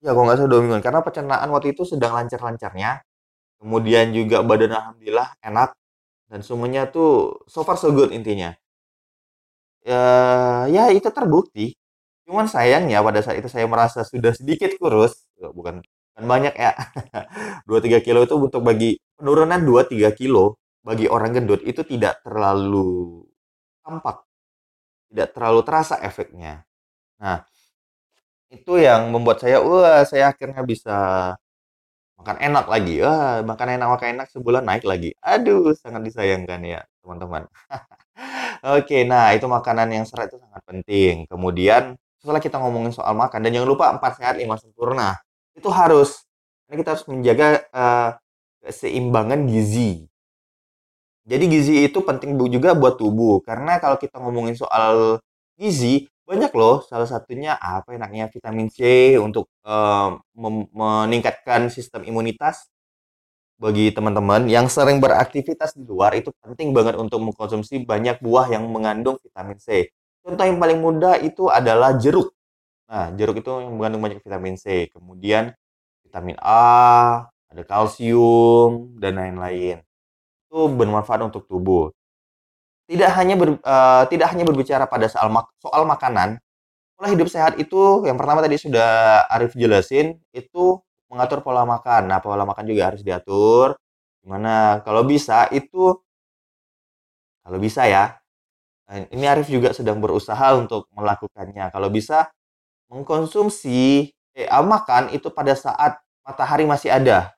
Ya 0.04 0.16
kalau 0.16 0.24
nggak 0.32 0.38
salah 0.40 0.52
2 0.56 0.62
mingguan, 0.64 0.80
karena 0.84 1.04
pencernaan 1.04 1.48
waktu 1.52 1.76
itu 1.76 1.84
sedang 1.84 2.16
lancar-lancarnya, 2.16 3.04
kemudian 3.60 4.14
juga 4.16 4.44
badan 4.44 4.72
alhamdulillah 4.76 5.30
enak, 5.44 5.70
dan 6.32 6.42
semuanya 6.46 6.88
tuh 6.90 7.42
so 7.48 7.64
far 7.68 7.76
so 7.80 7.92
good 7.92 8.12
intinya. 8.16 8.56
Eee, 9.88 10.64
ya 10.76 10.92
itu 10.92 11.08
terbukti. 11.12 11.72
Cuman 12.28 12.48
sayangnya 12.52 13.00
pada 13.04 13.20
saat 13.24 13.40
itu 13.44 13.48
saya 13.52 13.66
merasa 13.68 14.04
sudah 14.08 14.32
sedikit 14.36 14.72
kurus, 14.80 15.28
eee, 15.40 15.52
bukan 15.56 15.80
bukan 16.16 16.26
banyak 16.28 16.54
ya, 16.60 16.72
2, 17.68 17.80
3 17.84 18.00
kilo 18.04 18.24
itu 18.28 18.36
untuk 18.40 18.62
bagi 18.64 19.00
penurunan 19.20 19.60
2, 19.64 19.88
3 19.88 20.12
kilo 20.16 20.60
bagi 20.84 21.08
orang 21.12 21.32
gendut 21.40 21.62
itu 21.64 21.84
tidak 21.88 22.20
terlalu 22.26 23.24
tampak, 23.86 24.24
tidak 25.12 25.30
terlalu 25.36 25.62
terasa 25.68 25.96
efeknya. 26.04 26.64
Nah, 27.24 27.44
itu 28.54 28.82
yang 28.82 29.14
membuat 29.14 29.42
saya, 29.46 29.62
wah 29.62 30.02
saya 30.10 30.34
akhirnya 30.34 30.62
bisa 30.66 30.96
makan 32.20 32.38
enak 32.42 32.66
lagi, 32.70 33.02
wah 33.04 33.42
makan 33.46 33.68
enak 33.80 33.88
makan 33.94 34.08
enak 34.20 34.28
sebulan 34.34 34.64
naik 34.68 34.86
lagi. 34.88 35.12
Aduh 35.24 35.74
sangat 35.78 36.02
disayangkan 36.08 36.62
ya 36.66 36.82
teman-teman. 37.04 37.48
Oke, 38.78 39.04
nah 39.08 39.32
itu 39.36 39.48
makanan 39.50 39.90
yang 39.96 40.06
serat 40.10 40.32
itu 40.34 40.40
sangat 40.42 40.64
penting. 40.68 41.26
Kemudian 41.32 41.96
setelah 42.22 42.42
kita 42.44 42.58
ngomongin 42.62 42.92
soal 42.96 43.14
makan 43.18 43.40
dan 43.46 43.52
jangan 43.56 43.70
lupa 43.72 43.86
4 43.96 44.12
sehat 44.22 44.36
5 44.42 44.56
sempurna, 44.60 45.16
itu 45.58 45.70
harus. 45.72 46.26
Karena 46.68 46.78
kita 46.86 46.90
harus 46.98 47.06
menjaga, 47.12 47.48
eee, 47.74 48.10
keseimbangan 48.68 49.40
gizi. 49.50 50.10
Jadi 51.28 51.44
gizi 51.52 51.74
itu 51.88 52.00
penting 52.02 52.40
juga 52.50 52.72
buat 52.74 52.96
tubuh, 52.96 53.44
karena 53.44 53.78
kalau 53.84 54.00
kita 54.00 54.18
ngomongin 54.24 54.56
soal 54.56 55.20
gizi, 55.60 56.08
banyak 56.30 56.52
loh, 56.54 56.86
salah 56.86 57.10
satunya 57.10 57.58
apa 57.58 57.98
enaknya 57.98 58.30
vitamin 58.30 58.70
C 58.70 58.80
untuk, 59.18 59.50
mem 60.38 60.56
meningkatkan 60.70 61.74
sistem 61.74 62.06
imunitas. 62.06 62.70
Bagi 63.60 63.92
teman-teman 63.92 64.48
yang 64.48 64.72
sering 64.72 65.04
beraktivitas 65.04 65.76
di 65.76 65.84
luar, 65.84 66.16
itu 66.16 66.32
penting 66.40 66.72
banget 66.72 66.96
untuk 66.96 67.20
mengkonsumsi 67.20 67.84
banyak 67.84 68.24
buah 68.24 68.48
yang 68.56 68.64
mengandung 68.72 69.20
vitamin 69.20 69.60
C. 69.60 69.92
Contoh 70.24 70.46
yang 70.48 70.56
paling 70.64 70.80
mudah 70.80 71.20
itu 71.20 71.52
adalah 71.52 71.92
jeruk. 72.00 72.32
Nah, 72.88 73.12
jeruk 73.20 73.44
itu 73.44 73.52
yang 73.60 73.76
mengandung 73.76 74.00
banyak 74.06 74.24
vitamin 74.24 74.56
C, 74.56 74.88
kemudian 74.96 75.52
vitamin 76.08 76.40
A, 76.40 77.28
ada 77.52 77.64
kalsium, 77.68 78.96
dan 79.02 79.20
lain-lain. 79.20 79.84
Itu 80.48 80.72
bermanfaat 80.72 81.28
untuk 81.28 81.46
tubuh. 81.52 81.92
Tidak 82.90 83.12
hanya 83.22 83.36
ber 83.38 83.50
eee, 83.62 84.04
tidak 84.10 84.28
hanya 84.34 84.44
berbicara 84.50 84.86
pada 84.90 85.06
soal 85.06 85.30
mak 85.30 85.46
soal 85.62 85.86
makanan, 85.86 86.42
pola 86.98 87.08
hidup 87.14 87.28
sehat 87.32 87.58
itu 87.62 88.04
yang 88.08 88.18
pertama 88.20 88.42
tadi 88.46 88.58
sudah 88.60 89.24
Arif 89.32 89.54
jelasin, 89.58 90.18
itu 90.36 90.80
mengatur 91.12 91.42
pola 91.46 91.64
makan. 91.68 92.10
Nah, 92.12 92.20
pola 92.24 92.44
makan 92.48 92.66
juga 92.70 92.92
harus 92.94 93.02
diatur, 93.06 93.78
di 94.24 94.28
mana 94.32 94.82
kalau 94.86 95.04
bisa 95.08 95.48
itu 95.54 95.96
kalau 97.46 97.58
bisa 97.60 97.82
ya, 97.90 98.04
eee, 98.92 99.08
ini 99.16 99.26
Arif 99.30 99.48
juga 99.52 99.72
sedang 99.76 100.00
berusaha 100.04 100.56
untuk 100.58 100.88
melakukannya. 100.96 101.72
Kalau 101.74 101.90
bisa 101.94 102.30
mengkonsumsi 102.92 104.12
eh, 104.38 104.50
makan 104.52 105.14
itu 105.16 105.30
pada 105.34 105.54
saat 105.58 106.00
matahari 106.26 106.66
masih 106.70 106.92
ada. 106.94 107.34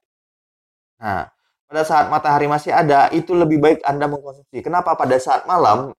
Nah, 1.01 1.27
pada 1.71 1.83
saat 1.87 2.05
matahari 2.11 2.51
masih 2.51 2.75
ada, 2.75 3.07
itu 3.15 3.31
lebih 3.31 3.63
baik 3.63 3.79
Anda 3.87 4.11
mengkonsumsi. 4.11 4.59
Kenapa? 4.59 4.99
Pada 4.99 5.15
saat 5.23 5.47
malam, 5.47 5.95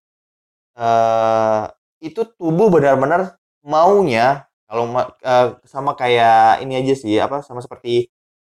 eee, 0.79 1.65
itu 2.13 2.23
tubuh 2.39 2.69
benar-benar 2.73 3.37
maunya 3.67 4.47
kalau 4.69 4.91
eee, 5.23 5.49
sama 5.69 5.95
kayak 5.99 6.63
ini 6.65 6.81
aja 6.83 6.95
sih, 6.99 7.17
apa, 7.23 7.43
sama 7.47 7.61
seperti, 7.65 8.09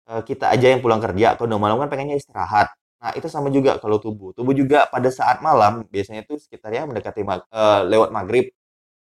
eee, 0.10 0.22
kita 0.28 0.52
aja 0.54 0.68
yang 0.76 0.82
pulang 0.86 1.00
kerja 1.04 1.36
kalau 1.40 1.50
udah 1.56 1.62
malam 1.62 1.78
kan 1.84 1.90
pengennya 1.94 2.18
istirahat. 2.22 2.70
Nah, 3.04 3.14
itu 3.18 3.28
sama 3.32 3.50
juga 3.54 3.78
kalau 3.84 3.98
tubuh. 4.02 4.34
Tubuh 4.38 4.54
juga 4.58 4.88
pada 4.92 5.10
saat 5.14 5.40
malam, 5.46 5.86
biasanya 5.92 6.26
itu 6.28 6.38
sekitar 6.42 6.72
ya 6.76 6.84
mendekati 6.90 7.22
mag 7.28 7.46
eee, 7.54 7.82
lewat 7.92 8.10
maghrib, 8.16 8.50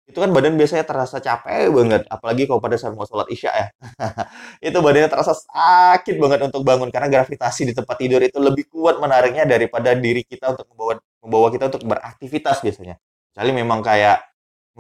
itu 0.08 0.18
kan 0.24 0.30
badan 0.32 0.56
biasanya 0.60 0.84
terasa 0.88 1.20
capek 1.20 1.68
banget, 1.72 2.02
apalagi 2.08 2.48
kalau 2.48 2.58
pada 2.64 2.76
saat 2.80 2.96
mau 2.96 3.04
sholat 3.08 3.28
Isya 3.30 3.50
ya. 3.52 3.66
Itu 4.72 4.80
badannya 4.84 5.08
terasa 5.12 5.32
sakit 5.36 6.16
banget 6.22 6.40
untuk 6.48 6.62
bangun, 6.66 6.88
karena 6.94 7.08
gravitasi 7.12 7.68
di 7.70 7.74
tempat 7.76 7.96
tidur 8.00 8.20
itu 8.24 8.38
lebih 8.42 8.66
kuat 8.72 8.98
menariknya 9.02 9.44
daripada 9.48 9.92
diri 9.98 10.24
kita 10.26 10.56
untuk 10.56 10.66
membawa 10.74 10.94
membawa 11.24 11.48
kita 11.54 11.64
untuk 11.72 11.82
beraktivitas 11.86 12.58
biasanya. 12.64 12.96
Kecuali 13.34 13.52
memang 13.56 13.80
kayak 13.84 14.18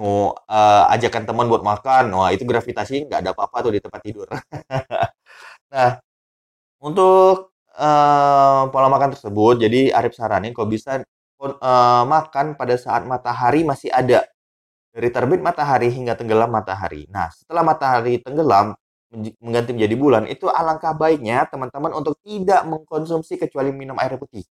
mau, 0.00 0.32
eee, 0.48 0.84
ajakan 0.98 1.24
teman 1.28 1.46
buat 1.52 1.62
makan, 1.66 2.04
wah 2.16 2.30
itu 2.34 2.44
gravitasi 2.48 3.08
nggak 3.10 3.20
ada 3.26 3.30
apa-apa 3.36 3.58
tuh 3.68 3.72
di 3.76 3.80
tempat 3.84 4.00
tidur. 4.04 4.28
Nah, 5.74 5.98
untuk, 6.84 7.52
eee, 7.78 8.62
pola 8.72 8.88
makan 8.92 9.10
tersebut, 9.16 9.54
jadi 9.64 9.92
Arif 9.96 10.14
saranin 10.18 10.52
kalau 10.56 10.68
bisa 10.72 11.00
eee, 11.42 12.02
makan 12.08 12.54
pada 12.60 12.76
saat 12.80 13.04
matahari 13.08 13.62
masih 13.66 13.90
ada. 13.94 14.24
Dari 14.94 15.08
terbit 15.12 15.40
matahari 15.44 15.92
hingga 15.92 16.16
tenggelam 16.16 16.48
matahari. 16.48 17.04
Nah, 17.12 17.28
setelah 17.28 17.60
matahari 17.60 18.24
tenggelam, 18.24 18.72
mengganti 19.40 19.72
menjadi 19.76 19.94
bulan, 20.00 20.24
itu 20.28 20.48
alangkah 20.48 20.92
baiknya 20.96 21.44
teman-teman 21.48 21.92
untuk 21.96 22.16
tidak 22.24 22.64
mengkonsumsi 22.64 23.36
kecuali 23.40 23.68
minum 23.72 23.96
air 24.00 24.16
putih. 24.16 24.44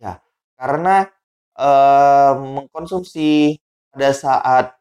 Ya, 0.00 0.20
karena, 0.60 1.08
eee, 1.56 2.32
mengkonsumsi 2.36 3.56
pada 3.92 4.12
saat 4.12 4.76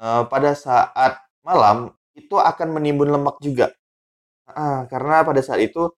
eee, 0.00 0.22
pada 0.28 0.52
saat 0.52 1.12
malam, 1.44 1.92
itu 2.16 2.36
akan 2.36 2.68
menimbun 2.80 3.08
lemak 3.12 3.36
juga. 3.40 3.72
Heeh, 4.50 4.78
karena 4.92 5.22
pada 5.26 5.40
saat 5.44 5.60
itu 5.64 5.90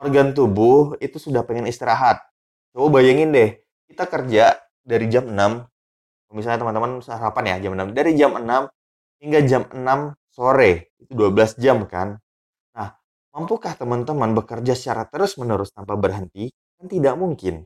organ 0.00 0.32
tubuh 0.36 0.96
itu 1.02 1.16
sudah 1.20 1.42
pengen 1.46 1.68
istirahat. 1.70 2.20
Coba 2.74 3.00
bayangin 3.02 3.32
deh, 3.34 3.50
kita 3.90 4.04
kerja 4.10 4.58
dari 4.84 5.06
jam 5.12 5.28
6, 5.30 5.64
misalnya 6.32 6.64
teman-teman 6.64 7.00
sarapan 7.04 7.56
ya 7.56 7.68
jam 7.68 7.72
6, 7.76 7.92
dari 7.96 8.12
jam 8.16 8.32
6 8.36 8.68
hingga 9.22 9.40
jam 9.46 9.62
6 9.70 10.16
sore, 10.32 10.92
itu 10.98 11.12
12 11.12 11.56
jam 11.60 11.84
kan. 11.86 12.18
Nah, 12.76 12.88
mampukah 13.36 13.76
teman-teman 13.76 14.32
bekerja 14.36 14.72
secara 14.72 15.04
terus-menerus 15.08 15.70
tanpa 15.72 15.94
berhenti? 15.96 16.50
Kan 16.80 16.88
tidak 16.88 17.14
mungkin. 17.20 17.64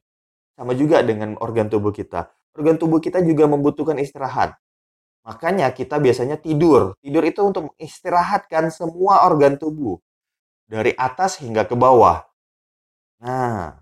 Sama 0.57 0.73
juga 0.75 1.01
dengan 1.05 1.39
organ 1.39 1.71
tubuh 1.71 1.95
kita. 1.95 2.29
Organ 2.57 2.77
tubuh 2.81 2.99
kita 2.99 3.21
juga 3.23 3.45
membutuhkan 3.47 3.97
istirahat. 4.01 4.57
Makanya 5.27 5.75
kita 5.75 5.99
biasanya 5.99 6.39
tidur. 6.39 6.95
Tidur 7.03 7.23
itu 7.27 7.41
untuk 7.43 7.75
mengistirahatkan 7.75 8.71
semua 8.71 9.27
organ 9.27 9.59
tubuh 9.59 9.99
dari 10.67 10.95
atas 10.95 11.43
hingga 11.43 11.67
ke 11.67 11.75
bawah. 11.75 12.23
Nah, 13.23 13.77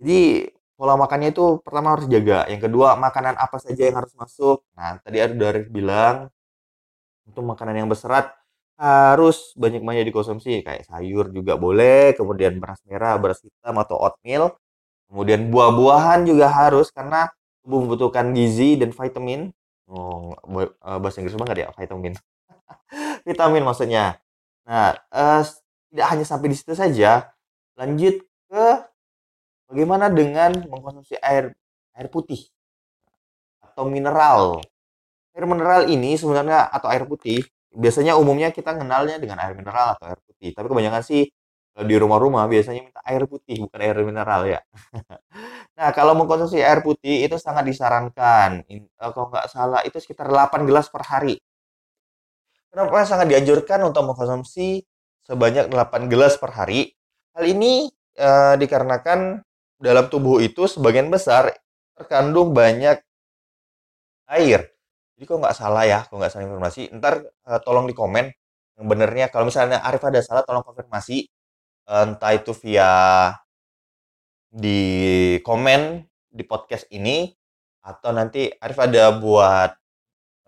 jadi 0.00 0.48
pola 0.80 0.96
makannya 0.96 1.36
itu 1.36 1.60
pertama 1.60 1.92
harus 1.92 2.08
jaga. 2.08 2.48
Yang 2.48 2.72
kedua, 2.72 2.96
makanan 2.96 3.36
apa 3.36 3.60
saja 3.60 3.92
yang 3.92 4.00
harus 4.00 4.16
masuk. 4.16 4.64
Nah, 4.72 4.96
tadi 5.04 5.20
ada 5.20 5.60
bilang 5.68 6.32
untuk 7.28 7.44
makanan 7.44 7.84
yang 7.84 7.88
berserat 7.92 8.32
harus 8.80 9.52
banyak-banyak 9.60 10.08
dikonsumsi 10.08 10.64
kayak 10.64 10.88
sayur 10.88 11.28
juga 11.36 11.60
boleh, 11.60 12.16
kemudian 12.16 12.56
beras 12.56 12.80
merah, 12.88 13.20
beras 13.20 13.44
hitam 13.44 13.76
atau 13.76 14.00
oatmeal. 14.00 14.56
Kemudian 15.12 15.52
buah-buahan 15.52 16.24
juga 16.24 16.48
harus 16.48 16.88
karena 16.88 17.28
tubuh 17.60 17.84
membutuhkan 17.84 18.32
gizi 18.32 18.80
dan 18.80 18.96
vitamin. 18.96 19.52
Oh, 19.84 20.32
eh, 20.64 20.72
bahasa 20.96 21.20
Inggris 21.20 21.36
banget 21.36 21.68
ya, 21.68 21.68
vitamin. 21.76 22.16
vitamin 23.28 23.62
maksudnya. 23.68 24.16
Nah, 24.64 24.96
uh, 25.12 25.44
tidak 25.92 26.06
hanya 26.08 26.24
sampai 26.24 26.48
di 26.48 26.56
situ 26.56 26.72
saja, 26.72 27.36
lanjut 27.76 28.29
bagaimana 29.70 30.10
dengan 30.10 30.66
mengkonsumsi 30.66 31.16
air 31.22 31.54
air 31.94 32.08
putih 32.10 32.50
atau 33.62 33.86
mineral. 33.86 34.58
Air 35.30 35.46
mineral 35.46 35.86
ini 35.86 36.18
sebenarnya 36.18 36.66
atau 36.68 36.90
air 36.90 37.06
putih 37.06 37.46
biasanya 37.70 38.18
umumnya 38.18 38.50
kita 38.50 38.74
kenalnya 38.74 39.16
dengan 39.22 39.38
air 39.38 39.54
mineral 39.54 39.94
atau 39.94 40.10
air 40.10 40.18
putih, 40.26 40.50
tapi 40.50 40.66
kebanyakan 40.66 41.02
sih 41.06 41.30
di 41.70 41.94
rumah-rumah 41.96 42.50
biasanya 42.50 42.82
minta 42.82 43.00
air 43.06 43.24
putih 43.30 43.62
bukan 43.62 43.78
air 43.78 43.96
mineral 44.02 44.42
ya. 44.44 44.60
nah, 45.78 45.94
kalau 45.94 46.18
mengkonsumsi 46.18 46.58
air 46.58 46.82
putih 46.82 47.24
itu 47.24 47.38
sangat 47.38 47.62
disarankan. 47.62 48.66
Uh, 48.98 49.10
kalau 49.14 49.30
nggak 49.30 49.46
salah 49.48 49.80
itu 49.86 49.96
sekitar 50.02 50.26
8 50.28 50.66
gelas 50.66 50.90
per 50.90 51.06
hari. 51.06 51.38
Kenapa 52.70 53.02
sangat 53.06 53.30
dianjurkan 53.30 53.82
untuk 53.86 54.02
mengkonsumsi 54.06 54.82
sebanyak 55.24 55.70
8 55.70 56.10
gelas 56.10 56.34
per 56.38 56.50
hari? 56.54 56.90
Hal 57.38 57.46
ini 57.46 57.86
uh, 58.18 58.58
dikarenakan 58.58 59.42
dalam 59.80 60.06
tubuh 60.12 60.38
itu 60.44 60.68
sebagian 60.68 61.08
besar 61.08 61.56
terkandung 61.96 62.52
banyak 62.52 63.00
air. 64.30 64.70
Jadi 65.16 65.24
kok 65.28 65.38
nggak 65.40 65.56
salah 65.56 65.84
ya, 65.84 65.98
kok 66.06 66.16
nggak 66.16 66.32
salah 66.32 66.44
informasi, 66.48 66.92
ntar 66.96 67.24
uh, 67.48 67.60
tolong 67.60 67.88
di 67.88 67.94
komen 67.96 68.28
yang 68.80 68.86
benernya. 68.88 69.28
Kalau 69.32 69.48
misalnya 69.48 69.82
Arif 69.84 70.00
ada 70.04 70.20
salah, 70.24 70.44
tolong 70.46 70.64
konfirmasi 70.64 71.28
entah 71.90 72.32
itu 72.38 72.54
via 72.54 72.92
di 74.50 74.80
komen 75.42 76.06
di 76.30 76.42
podcast 76.46 76.86
ini 76.94 77.26
atau 77.82 78.10
nanti 78.14 78.46
Arif 78.46 78.78
ada 78.78 79.10
buat 79.14 79.70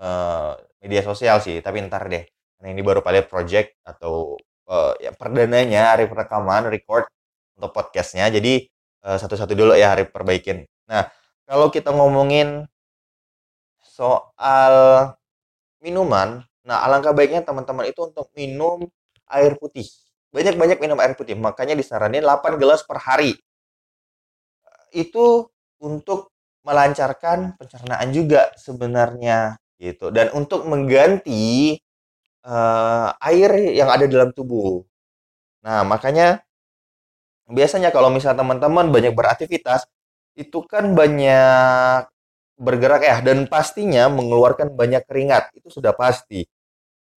uh, 0.02 0.52
media 0.82 1.02
sosial 1.02 1.38
sih 1.42 1.58
tapi 1.62 1.82
ntar 1.86 2.06
deh 2.10 2.22
karena 2.58 2.68
ini 2.74 2.82
baru 2.82 3.00
pilot 3.02 3.26
project 3.30 3.78
atau 3.86 4.38
uh, 4.70 4.92
ya 4.98 5.14
perdananya 5.14 5.94
Arif 5.94 6.10
rekaman 6.14 6.70
record 6.70 7.06
untuk 7.58 7.70
podcastnya 7.74 8.30
jadi 8.30 8.66
satu-satu 9.02 9.52
dulu 9.52 9.73
ya 9.75 9.94
Arif 9.99 10.14
perbaikin 10.14 10.66
nah 10.87 11.11
kalau 11.44 11.68
kita 11.68 11.90
ngomongin 11.90 12.66
soal 13.82 14.75
minuman 15.82 16.47
nah 16.62 16.87
alangkah 16.87 17.11
baiknya 17.11 17.42
teman-teman 17.42 17.90
itu 17.90 18.00
untuk 18.06 18.30
minum 18.38 18.87
air 19.26 19.59
putih 19.59 19.87
banyak-banyak 20.32 20.80
minum 20.80 20.99
air 20.99 21.12
putih. 21.14 21.37
Makanya 21.37 21.76
disaranin 21.76 22.25
8 22.25 22.56
gelas 22.56 22.80
per 22.82 22.99
hari. 22.99 23.37
Itu 24.92 25.52
untuk 25.78 26.32
melancarkan 26.64 27.59
pencernaan 27.61 28.09
juga 28.14 28.49
sebenarnya 28.54 29.59
gitu 29.82 30.14
dan 30.14 30.30
untuk 30.30 30.62
mengganti 30.71 31.75
uh, 32.47 33.11
air 33.18 33.75
yang 33.76 33.90
ada 33.90 34.06
dalam 34.06 34.30
tubuh. 34.30 34.87
Nah, 35.66 35.82
makanya 35.82 36.42
biasanya 37.52 37.92
kalau 37.92 38.08
misalnya 38.08 38.42
teman-teman 38.42 38.88
banyak 38.88 39.12
beraktivitas 39.12 39.86
itu 40.34 40.64
kan 40.64 40.96
banyak 40.96 42.08
bergerak 42.56 43.02
ya 43.04 43.16
dan 43.20 43.44
pastinya 43.50 44.08
mengeluarkan 44.08 44.72
banyak 44.72 45.04
keringat 45.04 45.52
itu 45.56 45.68
sudah 45.68 45.92
pasti. 45.92 46.46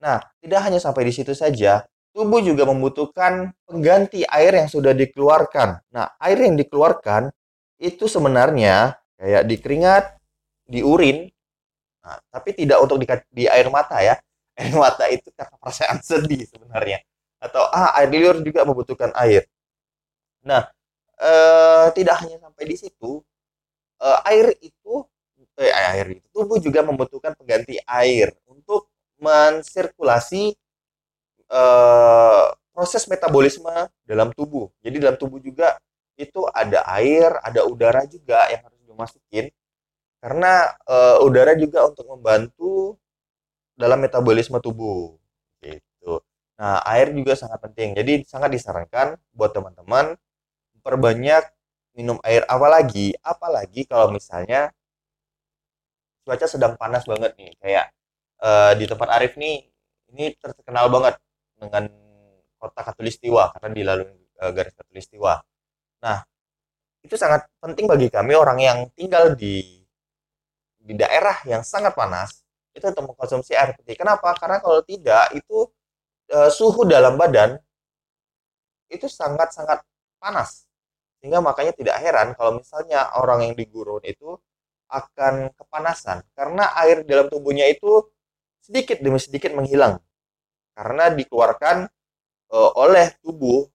Nah, 0.04 0.20
tidak 0.44 0.62
hanya 0.68 0.80
sampai 0.82 1.08
di 1.08 1.14
situ 1.16 1.32
saja, 1.32 1.86
tubuh 2.12 2.44
juga 2.44 2.68
membutuhkan 2.68 3.56
pengganti 3.68 4.28
air 4.28 4.54
yang 4.56 4.70
sudah 4.72 4.92
dikeluarkan. 4.92 5.84
Nah, 5.96 6.16
air 6.20 6.38
yang 6.44 6.56
dikeluarkan 6.60 7.32
itu 7.80 8.06
sebenarnya 8.08 9.00
kayak 9.20 9.44
di 9.48 9.56
keringat, 9.60 10.06
di 10.68 10.82
urin, 10.84 11.28
nah, 12.04 12.18
tapi 12.32 12.56
tidak 12.56 12.80
untuk 12.84 12.98
di, 13.02 13.08
di 13.32 13.46
air 13.48 13.68
mata 13.72 14.00
ya. 14.04 14.16
Air 14.56 14.76
mata 14.76 15.06
itu 15.12 15.28
karena 15.36 15.56
perasaan 15.60 16.00
sedih 16.00 16.48
sebenarnya. 16.48 17.04
Atau 17.44 17.64
ah 17.70 17.92
air 18.00 18.10
liur 18.12 18.40
juga 18.42 18.64
membutuhkan 18.64 19.12
air. 19.20 19.44
Nah, 20.46 20.64
eh, 21.20 21.88
tidak 21.98 22.16
hanya 22.26 22.38
sampai 22.42 22.64
di 22.70 22.76
situ, 22.78 23.22
eh, 24.04 24.20
air 24.32 24.48
itu 24.62 25.06
eh, 25.60 25.72
air 25.72 26.08
itu 26.20 26.28
tubuh 26.36 26.60
juga 26.60 26.82
membutuhkan 26.84 27.34
pengganti 27.40 27.80
air 27.88 28.36
untuk 28.52 28.92
mensirkulasi 29.24 30.52
uh, 31.52 32.52
proses 32.76 33.08
metabolisme 33.08 33.72
dalam 34.04 34.32
tubuh. 34.36 34.68
Jadi 34.84 34.98
dalam 35.00 35.18
tubuh 35.20 35.40
juga 35.40 35.80
itu 36.20 36.44
ada 36.52 36.84
air, 36.96 37.36
ada 37.44 37.64
udara 37.68 38.04
juga 38.08 38.48
yang 38.52 38.64
harus 38.68 38.82
dimasukin 38.88 39.46
karena 40.24 40.74
uh, 40.90 41.24
udara 41.26 41.54
juga 41.60 41.86
untuk 41.88 42.06
membantu 42.12 42.98
dalam 43.76 44.00
metabolisme 44.04 44.58
tubuh 44.64 45.16
gitu. 45.64 46.24
Nah, 46.60 46.80
air 46.88 47.12
juga 47.12 47.36
sangat 47.36 47.60
penting. 47.64 47.96
Jadi 48.00 48.14
sangat 48.28 48.52
disarankan 48.56 49.20
buat 49.36 49.52
teman-teman 49.56 50.16
perbanyak 50.86 51.50
minum 51.98 52.22
air 52.22 52.46
apalagi 52.46 53.18
apalagi 53.26 53.90
kalau 53.90 54.14
misalnya 54.14 54.70
cuaca 56.22 56.46
sedang 56.46 56.78
panas 56.78 57.10
banget 57.10 57.34
nih 57.42 57.52
kayak 57.58 57.86
uh, 58.46 58.78
di 58.78 58.86
tempat 58.86 59.10
Arif 59.18 59.34
nih 59.40 59.66
ini 60.14 60.38
terkenal 60.38 60.88
banget 60.94 61.18
dengan 61.58 61.90
kota 62.62 62.82
Katulistiwa 62.82 63.54
karena 63.58 63.70
dilalui 63.74 64.18
uh, 64.42 64.52
garis 64.52 64.74
Katulistiwa. 64.74 65.38
Nah, 66.02 66.18
itu 67.06 67.16
sangat 67.16 67.46
penting 67.62 67.86
bagi 67.86 68.10
kami 68.10 68.34
orang 68.34 68.58
yang 68.62 68.78
tinggal 68.98 69.34
di 69.38 69.86
di 70.86 70.94
daerah 70.94 71.42
yang 71.50 71.66
sangat 71.66 71.98
panas 71.98 72.46
itu 72.76 72.86
untuk 72.86 73.14
mengkonsumsi 73.14 73.58
air 73.58 73.74
putih. 73.74 73.98
Kenapa? 73.98 74.36
Karena 74.38 74.62
kalau 74.62 74.82
tidak 74.86 75.34
itu 75.34 75.70
uh, 76.34 76.50
suhu 76.52 76.86
dalam 76.86 77.16
badan 77.18 77.58
itu 78.92 79.10
sangat-sangat 79.10 79.82
panas. 80.22 80.70
Sehingga 81.20 81.40
makanya 81.42 81.74
tidak 81.74 81.98
heran 82.04 82.38
kalau 82.38 82.62
misalnya 82.62 83.10
orang 83.18 83.50
yang 83.50 83.54
di 83.58 83.66
gurun 83.66 84.04
itu 84.06 84.38
akan 84.90 85.50
kepanasan 85.58 86.22
karena 86.38 86.70
air 86.78 87.02
dalam 87.04 87.26
tubuhnya 87.26 87.66
itu 87.66 88.06
sedikit 88.62 89.02
demi 89.02 89.18
sedikit 89.18 89.54
menghilang 89.58 89.98
karena 90.78 91.10
dikeluarkan 91.10 91.90
uh, 92.54 92.72
oleh 92.78 93.16
tubuh 93.24 93.66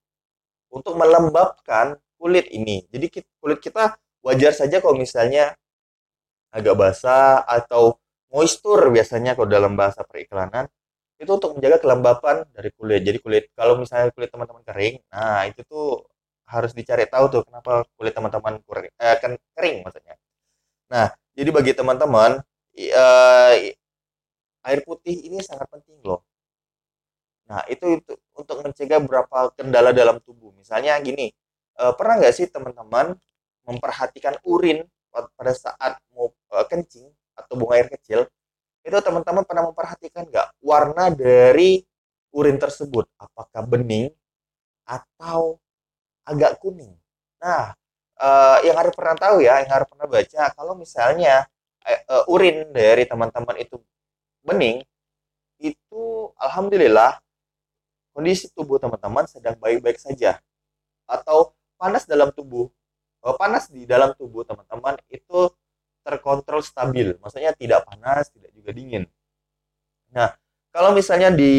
untuk 0.71 0.95
melembabkan 0.95 1.99
kulit 2.21 2.47
ini. 2.53 2.87
Jadi 2.93 3.25
kulit 3.43 3.59
kita 3.59 3.97
wajar 4.23 4.53
saja 4.55 4.79
kalau 4.79 4.95
misalnya 4.95 5.57
agak 6.53 6.75
basah 6.79 7.43
atau 7.47 7.99
moisture 8.31 8.91
biasanya 8.93 9.35
kalau 9.35 9.49
dalam 9.51 9.75
bahasa 9.75 10.03
periklanan 10.07 10.67
itu 11.21 11.31
untuk 11.31 11.59
menjaga 11.59 11.79
kelembapan 11.83 12.37
dari 12.55 12.71
kulit. 12.77 13.01
Jadi 13.05 13.19
kulit 13.21 13.45
kalau 13.57 13.77
misalnya 13.81 14.09
kulit 14.15 14.31
teman-teman 14.33 14.63
kering, 14.65 14.95
nah 15.13 15.45
itu 15.49 15.61
tuh 15.69 16.10
harus 16.51 16.73
dicari 16.75 17.07
tahu 17.07 17.25
tuh 17.31 17.43
kenapa 17.47 17.87
kulit 17.95 18.13
teman-teman 18.13 18.59
kering, 18.67 18.95
eh, 18.99 19.17
kering 19.55 19.77
maksudnya. 19.87 20.17
Nah, 20.91 21.07
jadi 21.39 21.51
bagi 21.55 21.73
teman-teman 21.79 22.43
uh, 22.75 23.55
air 24.67 24.81
putih 24.85 25.15
ini 25.27 25.39
sangat 25.41 25.71
penting 25.71 26.03
loh 26.03 26.27
Nah, 27.51 27.67
itu, 27.67 27.99
itu 27.99 28.13
untuk 28.39 28.63
mencegah 28.63 29.03
beberapa 29.03 29.51
kendala 29.59 29.91
dalam 29.91 30.23
tubuh. 30.23 30.55
Misalnya 30.55 30.95
gini, 31.03 31.35
e, 31.75 31.85
pernah 31.99 32.23
nggak 32.23 32.35
sih 32.39 32.47
teman-teman 32.47 33.19
memperhatikan 33.67 34.39
urin 34.47 34.87
pada 35.11 35.51
saat 35.51 35.99
mau 36.15 36.31
e, 36.31 36.57
kencing 36.71 37.11
atau 37.35 37.53
buang 37.59 37.75
air 37.75 37.91
kecil? 37.91 38.31
Itu 38.87 39.03
teman-teman 39.03 39.43
pernah 39.43 39.67
memperhatikan 39.67 40.31
nggak 40.31 40.63
warna 40.63 41.11
dari 41.11 41.83
urin 42.31 42.55
tersebut? 42.55 43.11
Apakah 43.19 43.67
bening 43.67 44.15
atau 44.87 45.59
agak 46.31 46.63
kuning? 46.63 46.95
Nah, 47.43 47.75
e, 48.15 48.29
yang 48.71 48.77
harus 48.79 48.95
pernah 48.95 49.17
tahu 49.19 49.43
ya, 49.43 49.59
yang 49.67 49.73
harus 49.75 49.89
pernah 49.91 50.07
baca, 50.07 50.43
kalau 50.55 50.75
misalnya 50.79 51.51
e, 51.83 51.93
urin 52.31 52.71
dari 52.71 53.05
teman-teman 53.05 53.57
itu 53.59 53.77
bening, 54.47 54.87
itu 55.59 56.05
alhamdulillah 56.39 57.19
kondisi 58.15 58.49
tubuh 58.55 58.79
teman-teman 58.79 59.27
sedang 59.27 59.59
baik-baik 59.59 59.99
saja 59.99 60.39
atau 61.05 61.53
panas 61.77 62.07
dalam 62.07 62.31
tubuh 62.33 62.71
panas 63.21 63.69
di 63.69 63.85
dalam 63.85 64.17
tubuh 64.17 64.49
teman-teman 64.49 64.97
itu 65.13 65.53
terkontrol 66.01 66.65
stabil. 66.65 67.13
Maksudnya 67.21 67.53
tidak 67.53 67.85
panas, 67.85 68.33
tidak 68.33 68.51
juga 68.57 68.73
dingin. 68.73 69.05
Nah, 70.11 70.33
kalau 70.73 70.97
misalnya 70.97 71.29
di 71.29 71.53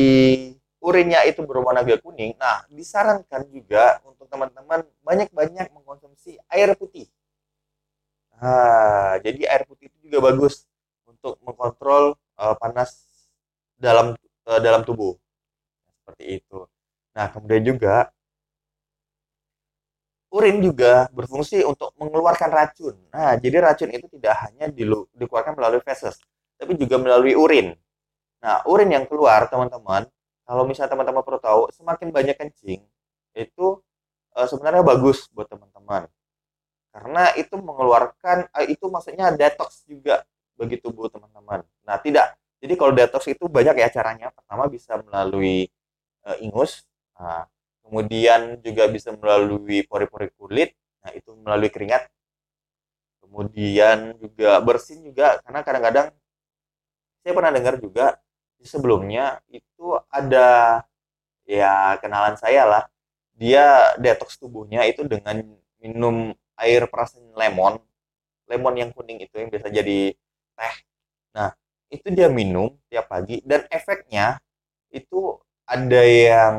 urinnya 0.82 1.22
itu 1.30 1.46
berwarna 1.46 1.86
agak 1.86 2.02
kuning, 2.02 2.34
nah 2.42 2.66
disarankan 2.68 3.46
juga 3.54 4.02
untuk 4.02 4.26
teman-teman 4.26 4.82
banyak-banyak 5.06 5.70
mengkonsumsi 5.70 6.42
air 6.50 6.74
putih. 6.74 7.06
Nah, 8.42 9.22
jadi 9.22 9.46
air 9.54 9.64
putih 9.70 9.94
itu 9.94 10.10
juga 10.10 10.34
bagus 10.34 10.66
untuk 11.06 11.38
mengkontrol 11.46 12.18
uh, 12.42 12.58
panas 12.58 13.06
dalam 13.78 14.18
uh, 14.50 14.60
dalam 14.60 14.82
tubuh. 14.82 15.14
Seperti 16.02 16.42
itu. 16.42 16.66
Nah, 17.14 17.30
kemudian 17.30 17.62
juga 17.62 18.10
urin 20.34 20.58
juga 20.64 21.06
berfungsi 21.14 21.62
untuk 21.62 21.94
mengeluarkan 22.02 22.50
racun. 22.50 22.96
Nah, 23.14 23.38
jadi 23.38 23.62
racun 23.62 23.94
itu 23.94 24.10
tidak 24.18 24.50
hanya 24.50 24.66
dikeluarkan 24.74 25.54
melalui 25.54 25.84
feses, 25.86 26.18
tapi 26.58 26.74
juga 26.80 26.98
melalui 26.98 27.38
urin. 27.38 27.78
Nah, 28.42 28.66
urin 28.66 28.90
yang 28.90 29.06
keluar, 29.06 29.46
teman-teman, 29.52 30.10
kalau 30.52 30.68
misalnya 30.68 30.92
teman-teman 30.92 31.24
perlu 31.24 31.40
tahu, 31.40 31.62
semakin 31.72 32.12
banyak 32.12 32.36
kencing, 32.36 32.84
itu 33.40 33.68
uh, 34.36 34.48
sebenarnya 34.52 34.84
bagus 34.84 35.32
buat 35.32 35.48
teman-teman. 35.48 36.12
Karena 36.92 37.32
itu 37.40 37.56
mengeluarkan, 37.56 38.52
uh, 38.52 38.68
itu 38.68 38.92
maksudnya 38.92 39.32
detox 39.32 39.88
juga 39.88 40.28
bagi 40.60 40.76
tubuh 40.76 41.08
teman-teman. 41.08 41.64
Nah, 41.88 41.96
tidak. 42.04 42.36
Jadi 42.60 42.74
kalau 42.76 42.92
detox 42.92 43.32
itu 43.32 43.48
banyak 43.48 43.80
ya 43.80 43.88
caranya. 43.88 44.28
Pertama 44.36 44.68
bisa 44.68 45.00
melalui 45.00 45.72
uh, 46.28 46.36
ingus. 46.44 46.84
Nah, 47.16 47.48
kemudian 47.92 48.56
juga 48.64 48.88
bisa 48.88 49.12
melalui 49.12 49.84
pori-pori 49.84 50.32
kulit 50.40 50.72
nah 51.04 51.12
itu 51.12 51.36
melalui 51.36 51.68
keringat 51.68 52.08
kemudian 53.20 54.16
juga 54.22 54.64
bersin 54.64 55.04
juga 55.04 55.44
karena 55.44 55.60
kadang-kadang 55.66 56.08
saya 57.20 57.34
pernah 57.36 57.52
dengar 57.52 57.76
juga 57.84 58.06
sebelumnya 58.66 59.42
itu 59.52 59.98
ada 60.10 60.82
ya 61.46 61.98
kenalan 62.02 62.36
saya 62.40 62.64
lah. 62.68 62.84
Dia 63.36 63.96
detox 63.98 64.38
tubuhnya 64.38 64.86
itu 64.86 65.02
dengan 65.08 65.42
minum 65.82 66.34
air 66.60 66.86
perasan 66.92 67.26
lemon. 67.34 67.82
Lemon 68.50 68.76
yang 68.78 68.92
kuning 68.94 69.20
itu 69.24 69.36
yang 69.40 69.50
biasa 69.50 69.68
jadi 69.72 70.14
teh. 70.58 70.76
Nah 71.36 71.52
itu 71.92 72.08
dia 72.14 72.28
minum 72.32 72.72
tiap 72.88 73.12
pagi 73.12 73.44
dan 73.44 73.68
efeknya 73.68 74.40
itu 74.92 75.36
ada 75.68 76.02
yang 76.04 76.56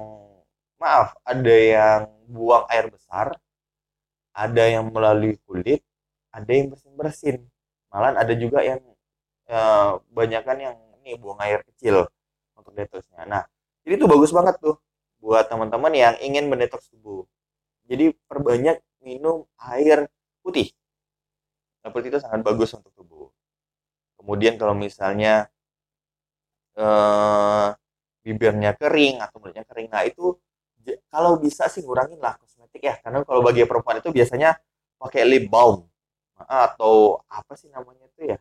maaf 0.81 1.17
ada 1.25 1.55
yang 1.55 2.01
buang 2.29 2.65
air 2.73 2.89
besar 2.93 3.37
ada 4.33 4.65
yang 4.69 4.89
melalui 4.93 5.37
kulit 5.45 5.81
ada 6.33 6.49
yang 6.49 6.73
bersin 6.73 6.93
bersin 6.97 7.37
malah 7.93 8.17
ada 8.17 8.35
juga 8.37 8.65
yang 8.65 8.81
eh, 9.49 9.91
banyakkan 10.13 10.59
yang 10.59 10.77
ini 11.03 11.19
buang 11.19 11.39
air 11.43 11.67
kecil 11.67 12.07
untuk 12.55 12.73
detoxnya. 12.79 13.27
Nah 13.27 13.43
jadi 13.83 13.99
itu 13.99 14.07
bagus 14.07 14.31
banget 14.31 14.57
tuh 14.63 14.79
buat 15.19 15.47
teman-teman 15.51 15.93
yang 15.95 16.15
ingin 16.23 16.47
mendetoks 16.47 16.91
tubuh. 16.95 17.27
Jadi 17.91 18.15
perbanyak 18.31 18.79
minum 19.03 19.47
air 19.59 20.07
putih. 20.43 20.71
Putih 21.83 22.09
itu 22.15 22.19
sangat 22.23 22.47
bagus 22.47 22.71
untuk 22.79 22.95
tubuh. 22.95 23.27
Kemudian 24.19 24.55
kalau 24.55 24.75
misalnya 24.79 25.51
eh, 26.79 27.69
bibirnya 28.23 28.79
kering 28.79 29.19
atau 29.19 29.37
mulutnya 29.43 29.67
kering 29.67 29.91
nah 29.91 30.07
itu 30.07 30.39
kalau 31.11 31.39
bisa 31.39 31.67
sih 31.71 31.83
ngurangin 31.83 32.19
lah 32.23 32.39
kosmetik 32.39 32.83
ya. 32.83 32.95
Karena 33.03 33.23
kalau 33.27 33.43
bagi 33.43 33.67
perempuan 33.67 33.99
itu 33.99 34.11
biasanya 34.15 34.59
pakai 34.99 35.23
lip 35.27 35.51
balm 35.51 35.87
atau 36.39 37.23
apa 37.31 37.55
sih 37.55 37.71
namanya 37.71 38.07
itu 38.11 38.35
ya 38.35 38.39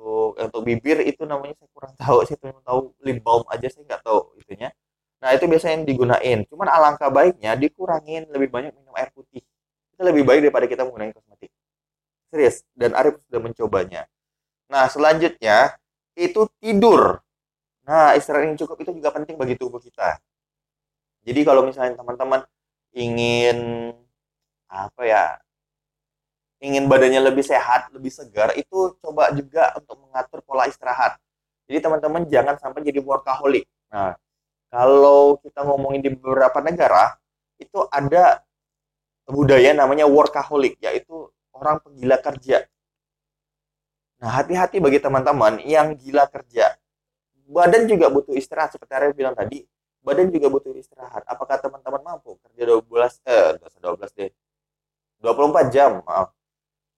untuk 0.00 0.40
untuk 0.40 0.62
bibir 0.64 1.04
itu 1.04 1.28
namanya 1.28 1.60
saya 1.60 1.68
kurang 1.76 1.92
tahu 2.00 2.24
sih 2.24 2.36
cuma 2.40 2.56
tahu 2.64 2.96
lip 3.04 3.20
balm 3.20 3.44
aja 3.52 3.68
saya 3.68 3.84
nggak 3.84 4.00
tahu 4.00 4.32
itunya. 4.40 4.72
Nah 5.20 5.36
itu 5.36 5.44
biasanya 5.44 5.74
yang 5.76 5.84
digunain. 5.84 6.38
Cuman 6.48 6.68
alangkah 6.72 7.12
baiknya 7.12 7.52
dikurangin 7.60 8.24
lebih 8.32 8.48
banyak 8.48 8.72
minum 8.72 8.96
air 8.96 9.12
putih. 9.12 9.44
Itu 9.92 10.00
lebih 10.00 10.24
baik 10.24 10.48
daripada 10.48 10.64
kita 10.64 10.88
menggunakan 10.88 11.12
kosmetik. 11.12 11.52
Serius 12.32 12.64
dan 12.72 12.96
Arif 12.96 13.20
sudah 13.28 13.40
mencobanya. 13.44 14.08
Nah 14.72 14.88
selanjutnya 14.88 15.76
itu 16.16 16.48
tidur. 16.56 17.20
Nah 17.84 18.16
istirahat 18.16 18.48
yang 18.48 18.56
cukup 18.56 18.80
itu 18.80 18.96
juga 18.96 19.12
penting 19.12 19.36
bagi 19.36 19.60
tubuh 19.60 19.84
kita. 19.84 20.16
Jadi 21.28 21.40
kalau 21.44 21.68
misalnya 21.68 22.00
teman-teman 22.00 22.40
ingin 22.96 23.92
apa 24.70 25.02
ya 25.04 25.24
ingin 26.60 26.86
badannya 26.86 27.20
lebih 27.32 27.44
sehat, 27.44 27.88
lebih 27.90 28.12
segar, 28.12 28.52
itu 28.54 28.96
coba 29.00 29.32
juga 29.32 29.72
untuk 29.80 29.96
mengatur 30.04 30.44
pola 30.44 30.68
istirahat. 30.68 31.16
Jadi 31.66 31.78
teman-teman 31.80 32.28
jangan 32.28 32.56
sampai 32.60 32.84
jadi 32.84 33.00
workaholic. 33.00 33.64
Nah, 33.90 34.14
kalau 34.68 35.40
kita 35.40 35.64
ngomongin 35.64 36.04
di 36.04 36.10
beberapa 36.12 36.60
negara, 36.60 37.16
itu 37.56 37.80
ada 37.90 38.44
budaya 39.26 39.72
namanya 39.72 40.04
workaholic, 40.04 40.76
yaitu 40.84 41.32
orang 41.56 41.80
penggila 41.80 42.20
kerja. 42.20 42.68
Nah, 44.20 44.30
hati-hati 44.36 44.84
bagi 44.84 45.00
teman-teman 45.00 45.64
yang 45.64 45.96
gila 45.96 46.28
kerja. 46.28 46.76
Badan 47.50 47.88
juga 47.88 48.12
butuh 48.12 48.36
istirahat, 48.36 48.76
seperti 48.76 48.92
Ariel 48.94 49.16
bilang 49.16 49.34
tadi 49.34 49.64
badan 50.00 50.28
juga 50.32 50.48
butuh 50.48 50.72
istirahat. 50.76 51.22
Apakah 51.28 51.60
teman-teman 51.60 52.00
mampu 52.00 52.36
kerja 52.44 52.62
12 52.68 53.20
eh 53.28 53.56
12 53.60 54.12
deh. 54.16 54.30
24 55.20 55.68
jam, 55.74 56.00
maaf. 56.04 56.32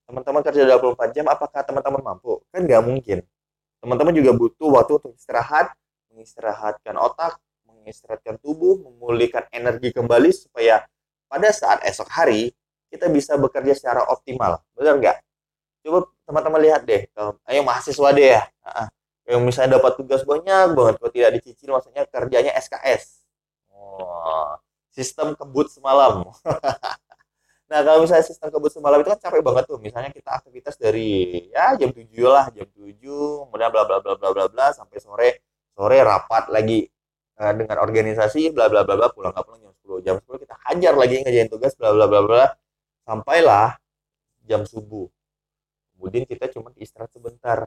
Teman-teman 0.03 0.41
kerja 0.43 0.63
24 0.67 1.15
jam, 1.15 1.25
apakah 1.31 1.61
teman-teman 1.63 2.01
mampu? 2.03 2.43
Kan 2.51 2.67
nggak 2.67 2.83
mungkin. 2.83 3.19
Teman-teman 3.79 4.13
juga 4.15 4.31
butuh 4.35 4.69
waktu 4.79 4.99
untuk 4.99 5.13
istirahat, 5.15 5.71
mengistirahatkan 6.11 6.95
otak, 6.99 7.39
mengistirahatkan 7.67 8.39
tubuh, 8.39 8.79
memulihkan 8.83 9.47
energi 9.51 9.91
kembali 9.91 10.31
supaya 10.31 10.83
pada 11.27 11.49
saat 11.51 11.83
esok 11.87 12.07
hari 12.11 12.51
kita 12.91 13.09
bisa 13.09 13.35
bekerja 13.39 13.73
secara 13.73 14.01
optimal. 14.07 14.61
Benar 14.75 14.99
nggak? 14.99 15.17
Coba 15.83 16.07
teman-teman 16.23 16.59
lihat 16.63 16.81
deh, 16.87 17.07
ayo 17.49 17.59
mahasiswa 17.65 18.09
deh 18.15 18.27
ya 18.39 18.43
yang 19.23 19.41
misalnya 19.43 19.79
dapat 19.79 19.95
tugas 19.95 20.21
banyak 20.27 20.75
banget 20.75 20.95
kalau 20.99 21.11
tidak 21.11 21.29
dicicil 21.39 21.71
maksudnya 21.71 22.03
kerjanya 22.11 22.51
SKS 22.59 23.23
oh, 23.71 24.59
sistem 24.91 25.31
kebut 25.31 25.71
semalam 25.71 26.27
nah 27.71 27.79
kalau 27.81 28.03
misalnya 28.03 28.25
sistem 28.27 28.51
kebut 28.51 28.71
semalam 28.75 28.99
itu 29.01 29.09
kan 29.09 29.19
capek 29.23 29.41
banget 29.41 29.63
tuh 29.65 29.79
misalnya 29.79 30.11
kita 30.11 30.29
aktivitas 30.35 30.75
dari 30.77 31.47
ya 31.49 31.73
jam 31.79 31.89
7 31.89 32.05
lah 32.27 32.45
jam 32.53 32.67
7 32.69 32.99
kemudian 33.47 33.69
bla 33.71 33.83
bla 33.87 33.97
bla 34.03 34.13
bla 34.19 34.29
bla 34.29 34.45
bla 34.51 34.67
sampai 34.75 34.97
sore 34.99 35.29
sore 35.73 35.97
rapat 36.03 36.51
lagi 36.53 36.85
uh, 37.39 37.53
dengan 37.55 37.81
organisasi 37.81 38.53
bla 38.53 38.69
bla 38.69 38.85
bla 38.85 38.99
bla 38.99 39.07
pulang 39.09 39.31
nggak 39.33 39.45
pulang 39.47 39.61
jam 39.63 39.73
10 39.83 40.05
jam 40.05 40.15
10 40.21 40.43
kita 40.43 40.55
hajar 40.69 40.93
lagi 40.93 41.15
ngerjain 41.23 41.49
tugas 41.49 41.73
bla 41.79 41.89
bla 41.95 42.05
bla 42.05 42.21
bla 42.21 42.43
sampailah 43.07 43.79
jam 44.43 44.67
subuh 44.67 45.07
kemudian 45.95 46.27
kita 46.27 46.51
cuma 46.51 46.75
istirahat 46.75 47.09
sebentar 47.15 47.65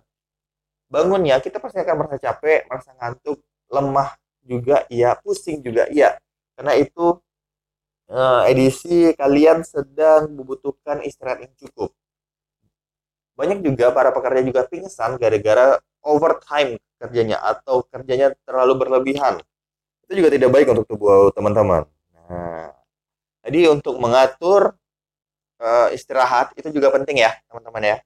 bangun 0.87 1.25
ya 1.27 1.43
kita 1.43 1.59
pasti 1.59 1.83
akan 1.83 1.95
merasa 2.05 2.17
capek 2.21 2.69
merasa 2.71 2.91
ngantuk 2.95 3.43
lemah 3.73 4.15
juga 4.47 4.87
iya 4.87 5.19
pusing 5.19 5.65
juga 5.65 5.91
iya 5.91 6.15
karena 6.55 6.79
itu 6.79 7.19
uh, 8.11 8.43
edisi 8.47 9.15
kalian 9.15 9.63
sedang 9.63 10.33
membutuhkan 10.33 11.03
istirahat 11.03 11.47
yang 11.47 11.55
cukup 11.59 11.91
banyak 13.37 13.61
juga 13.61 13.93
para 13.93 14.11
pekerja 14.11 14.43
juga 14.43 14.65
pingsan 14.65 15.21
gara-gara 15.21 15.77
overtime 16.01 16.81
kerjanya 16.97 17.37
atau 17.45 17.85
kerjanya 17.85 18.33
terlalu 18.49 18.87
berlebihan 18.87 19.39
itu 20.09 20.13
juga 20.23 20.33
tidak 20.33 20.51
baik 20.55 20.67
untuk 20.73 20.87
tubuh 20.89 21.31
teman-teman 21.37 21.85
nah 22.13 22.73
jadi 23.45 23.71
untuk 23.71 24.01
mengatur 24.01 24.75
uh, 25.61 25.89
istirahat 25.93 26.57
itu 26.57 26.73
juga 26.73 26.91
penting 26.95 27.23
ya 27.23 27.37
teman-teman 27.47 27.83
ya 27.85 27.99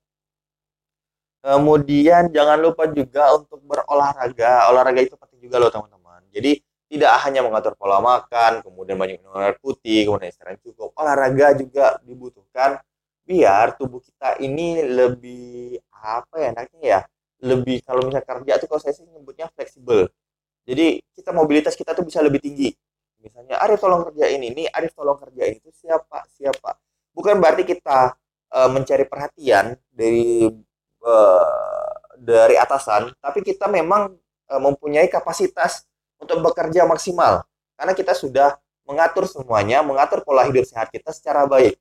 Kemudian 1.41 2.29
jangan 2.29 2.61
lupa 2.61 2.85
juga 2.93 3.33
untuk 3.33 3.65
berolahraga. 3.65 4.69
Olahraga 4.69 5.01
itu 5.01 5.17
penting 5.17 5.49
juga 5.49 5.57
loh 5.57 5.73
teman-teman. 5.73 6.21
Jadi 6.29 6.61
tidak 6.91 7.23
hanya 7.23 7.47
mengatur 7.47 7.79
pola 7.79 8.03
makan, 8.03 8.67
kemudian 8.67 8.99
banyak 8.99 9.23
minum 9.23 9.39
air 9.39 9.55
putih, 9.63 10.11
kemudian 10.11 10.35
istirahat 10.35 10.59
cukup. 10.59 10.91
Olahraga 10.99 11.55
juga 11.55 12.03
dibutuhkan 12.03 12.83
biar 13.23 13.79
tubuh 13.79 14.03
kita 14.03 14.43
ini 14.43 14.83
lebih 14.83 15.79
apa 15.95 16.35
ya 16.43 16.47
enaknya 16.51 16.83
ya? 16.83 17.01
Lebih 17.47 17.87
kalau 17.87 18.03
misalnya 18.03 18.27
kerja 18.27 18.53
tuh 18.59 18.67
kalau 18.67 18.81
saya 18.83 18.95
sih 18.99 19.07
nyebutnya 19.07 19.47
fleksibel. 19.55 20.11
Jadi 20.67 20.99
kita 21.15 21.31
mobilitas 21.31 21.79
kita 21.79 21.95
tuh 21.95 22.03
bisa 22.03 22.19
lebih 22.27 22.43
tinggi. 22.43 22.75
Misalnya 23.23 23.63
Arif 23.63 23.79
tolong 23.79 24.03
kerjain 24.11 24.43
ini, 24.43 24.67
Arif 24.67 24.91
tolong 24.97 25.15
kerjain 25.15 25.63
itu 25.63 25.71
siapa? 25.71 26.27
Siapa? 26.27 26.75
Bukan 27.15 27.39
berarti 27.39 27.63
kita 27.63 28.19
uh, 28.51 28.69
mencari 28.73 29.07
perhatian 29.07 29.79
dari 29.93 30.51
uh, 31.07 31.95
dari 32.19 32.59
atasan, 32.59 33.15
tapi 33.23 33.47
kita 33.47 33.71
memang 33.71 34.11
uh, 34.51 34.61
mempunyai 34.61 35.09
kapasitas 35.09 35.90
untuk 36.21 36.39
bekerja 36.45 36.85
maksimal. 36.85 37.43
Karena 37.75 37.93
kita 37.97 38.13
sudah 38.13 38.61
mengatur 38.85 39.25
semuanya, 39.25 39.81
mengatur 39.81 40.21
pola 40.23 40.45
hidup 40.45 40.69
sehat 40.69 40.93
kita 40.93 41.11
secara 41.17 41.49
baik. 41.49 41.81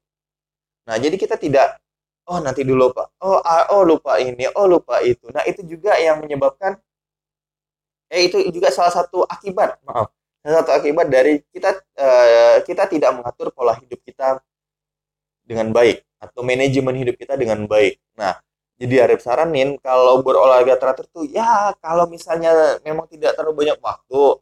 Nah, 0.88 0.96
jadi 0.98 1.16
kita 1.20 1.36
tidak 1.38 1.78
oh 2.30 2.40
nanti 2.40 2.62
dulu 2.62 2.94
pak. 2.94 3.08
Oh 3.26 3.42
oh 3.74 3.82
lupa 3.84 4.22
ini 4.22 4.46
oh 4.54 4.70
lupa 4.70 5.02
itu. 5.02 5.26
Nah 5.34 5.42
itu 5.50 5.66
juga 5.66 5.98
yang 5.98 6.22
menyebabkan 6.22 6.78
eh 8.10 8.30
itu 8.30 8.38
juga 8.54 8.70
salah 8.70 8.94
satu 8.94 9.26
akibat 9.26 9.82
maaf. 9.86 10.14
Salah 10.46 10.56
satu 10.64 10.72
akibat 10.78 11.10
dari 11.10 11.42
kita 11.50 11.74
uh, 11.98 12.56
kita 12.64 12.86
tidak 12.86 13.12
mengatur 13.18 13.50
pola 13.52 13.74
hidup 13.82 14.00
kita 14.06 14.40
dengan 15.44 15.74
baik 15.74 16.06
atau 16.22 16.46
manajemen 16.46 16.96
hidup 17.02 17.16
kita 17.18 17.34
dengan 17.34 17.66
baik. 17.66 17.98
Nah 18.14 18.38
jadi 18.80 18.96
Arif 19.06 19.22
saranin 19.22 19.76
kalau 19.84 20.24
berolahraga 20.24 20.80
teratur 20.80 21.06
tuh 21.12 21.28
ya 21.28 21.76
kalau 21.84 22.08
misalnya 22.08 22.80
memang 22.82 23.06
tidak 23.12 23.36
terlalu 23.36 23.68
banyak 23.68 23.80
waktu 23.84 24.40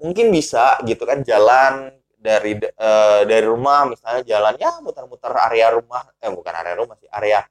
mungkin 0.00 0.32
bisa 0.32 0.80
gitu 0.88 1.04
kan 1.04 1.20
jalan 1.22 1.92
dari 2.16 2.56
uh, 2.58 3.22
dari 3.28 3.44
rumah 3.44 3.86
misalnya 3.86 4.24
jalan 4.24 4.56
ya 4.56 4.80
muter-muter 4.80 5.30
area 5.30 5.76
rumah 5.76 6.02
eh 6.18 6.32
bukan 6.32 6.52
area 6.56 6.74
rumah 6.74 6.96
sih 6.96 7.08
area 7.12 7.44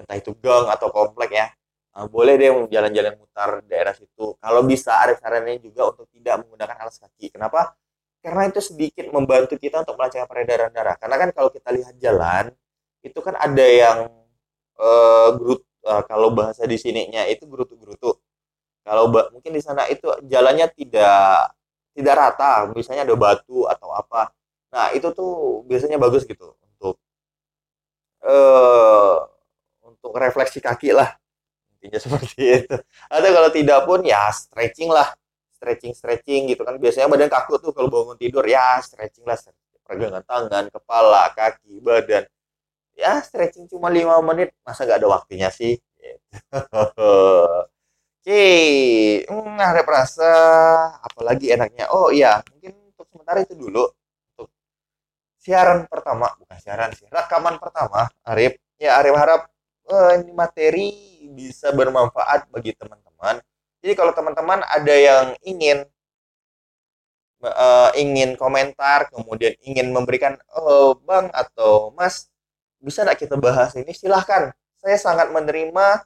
entah 0.00 0.16
itu 0.16 0.32
gang 0.40 0.66
atau 0.72 0.88
komplek 0.88 1.30
ya. 1.36 1.46
Uh, 1.92 2.06
boleh 2.08 2.40
deh 2.40 2.48
jalan-jalan 2.72 3.14
mutar 3.20 3.60
daerah 3.68 3.92
situ. 3.92 4.38
Kalau 4.40 4.60
bisa 4.64 4.96
Arif 4.96 5.20
saranin 5.20 5.60
juga 5.60 5.92
untuk 5.92 6.08
tidak 6.08 6.46
menggunakan 6.46 6.76
alas 6.80 6.96
kaki. 6.96 7.36
Kenapa? 7.36 7.76
Karena 8.24 8.48
itu 8.48 8.60
sedikit 8.64 9.06
membantu 9.12 9.60
kita 9.60 9.84
untuk 9.84 9.96
melancarkan 10.00 10.28
peredaran 10.28 10.70
darah. 10.72 10.96
Karena 10.96 11.16
kan 11.20 11.28
kalau 11.36 11.50
kita 11.52 11.68
lihat 11.72 11.94
jalan 12.00 12.44
itu 13.00 13.18
kan 13.20 13.34
ada 13.36 13.66
yang 13.66 13.98
uh, 14.76 15.30
uh, 15.86 16.02
kalau 16.04 16.32
bahasa 16.34 16.64
di 16.68 16.76
sininya 16.80 17.24
itu 17.28 17.44
gerutu-gerutu. 17.48 18.16
Kalau 18.84 19.12
mungkin 19.12 19.52
di 19.52 19.62
sana 19.62 19.86
itu 19.92 20.08
jalannya 20.26 20.66
tidak 20.72 21.52
tidak 21.94 22.14
rata. 22.16 22.70
Misalnya 22.72 23.04
ada 23.06 23.16
batu 23.16 23.68
atau 23.68 23.92
apa. 23.92 24.32
Nah 24.72 24.94
itu 24.96 25.08
tuh 25.12 25.62
biasanya 25.68 26.00
bagus 26.00 26.24
gitu 26.24 26.56
untuk 26.64 26.96
uh, 28.24 29.16
untuk 29.84 30.12
refleksi 30.16 30.58
kaki 30.62 30.96
lah. 30.96 31.12
Intinya 31.78 31.98
seperti 32.04 32.64
itu. 32.64 32.76
Atau 33.12 33.30
kalau 33.30 33.50
tidak 33.52 33.80
pun 33.84 34.00
ya 34.04 34.28
stretching 34.32 34.90
lah. 34.90 35.12
Stretching 35.54 35.92
stretching 35.92 36.48
gitu 36.48 36.64
kan. 36.64 36.80
Biasanya 36.80 37.06
badan 37.10 37.28
kaku 37.28 37.60
tuh 37.60 37.72
kalau 37.76 37.92
bangun 37.92 38.16
tidur 38.16 38.44
ya 38.48 38.80
stretching 38.80 39.24
lah. 39.28 39.36
Peregangan 39.84 40.22
tangan 40.24 40.64
kepala 40.70 41.34
kaki 41.34 41.82
badan 41.82 42.24
ya 43.00 43.24
stretching 43.24 43.66
cuma 43.72 43.88
lima 43.88 44.20
menit 44.20 44.52
masa 44.62 44.84
gak 44.84 45.00
ada 45.00 45.08
waktunya 45.08 45.48
sih 45.48 45.80
gitu. 46.00 46.20
Oke, 48.20 48.44
hmm, 49.24 49.56
ada 49.56 49.80
perasa 49.80 50.28
apalagi 51.00 51.56
enaknya. 51.56 51.88
Oh 51.88 52.12
iya, 52.12 52.44
mungkin 52.52 52.76
untuk 52.92 53.08
sementara 53.08 53.40
itu 53.40 53.56
dulu 53.56 53.88
untuk 54.36 54.48
siaran 55.40 55.88
pertama, 55.88 56.28
bukan 56.36 56.58
siaran 56.60 56.92
sih, 56.92 57.08
rekaman 57.08 57.56
pertama, 57.56 58.12
Arif. 58.28 58.60
Ya, 58.76 59.00
Arif 59.00 59.16
harap 59.16 59.48
uh, 59.90 60.12
ini 60.20 60.32
materi 60.36 60.88
bisa 61.32 61.72
bermanfaat 61.74 62.48
bagi 62.52 62.76
teman-teman. 62.76 63.40
Jadi 63.80 63.92
kalau 63.96 64.12
teman-teman 64.12 64.60
ada 64.68 64.94
yang 64.94 65.26
ingin 65.42 65.88
uh, 67.44 67.90
ingin 67.96 68.36
komentar, 68.36 69.08
kemudian 69.10 69.56
ingin 69.64 69.90
memberikan, 69.90 70.36
oh 70.54 70.96
bang 71.02 71.32
atau 71.32 71.92
mas, 71.96 72.29
bisa 72.80 73.04
nggak 73.04 73.18
kita 73.28 73.36
bahas 73.36 73.76
ini? 73.76 73.92
Silahkan. 73.92 74.50
Saya 74.80 74.96
sangat 74.96 75.28
menerima 75.28 76.02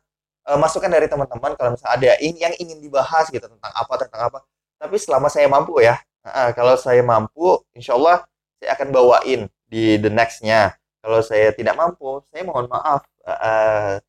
uh, 0.51 0.59
masukan 0.59 0.91
dari 0.91 1.07
teman-teman 1.07 1.55
kalau 1.55 1.75
misalnya 1.75 1.95
ada 1.95 2.07
yang 2.21 2.55
ingin 2.59 2.79
dibahas 2.83 3.31
gitu 3.31 3.47
tentang 3.47 3.73
apa 3.73 3.95
tentang 3.99 4.21
apa. 4.31 4.39
Tapi 4.79 4.97
selama 4.99 5.31
saya 5.31 5.47
mampu 5.49 5.81
ya. 5.81 5.99
Uh, 6.25 6.51
kalau 6.57 6.75
saya 6.75 7.05
mampu 7.05 7.61
insya 7.77 7.95
Allah 7.97 8.25
saya 8.59 8.75
akan 8.77 8.89
bawain 8.91 9.41
di 9.69 9.97
the 10.01 10.11
nextnya. 10.11 10.75
Kalau 11.05 11.21
saya 11.21 11.53
tidak 11.55 11.79
mampu 11.79 12.21
saya 12.29 12.43
mohon 12.45 12.67
maaf. 12.67 13.07
Uh, 13.25 14.03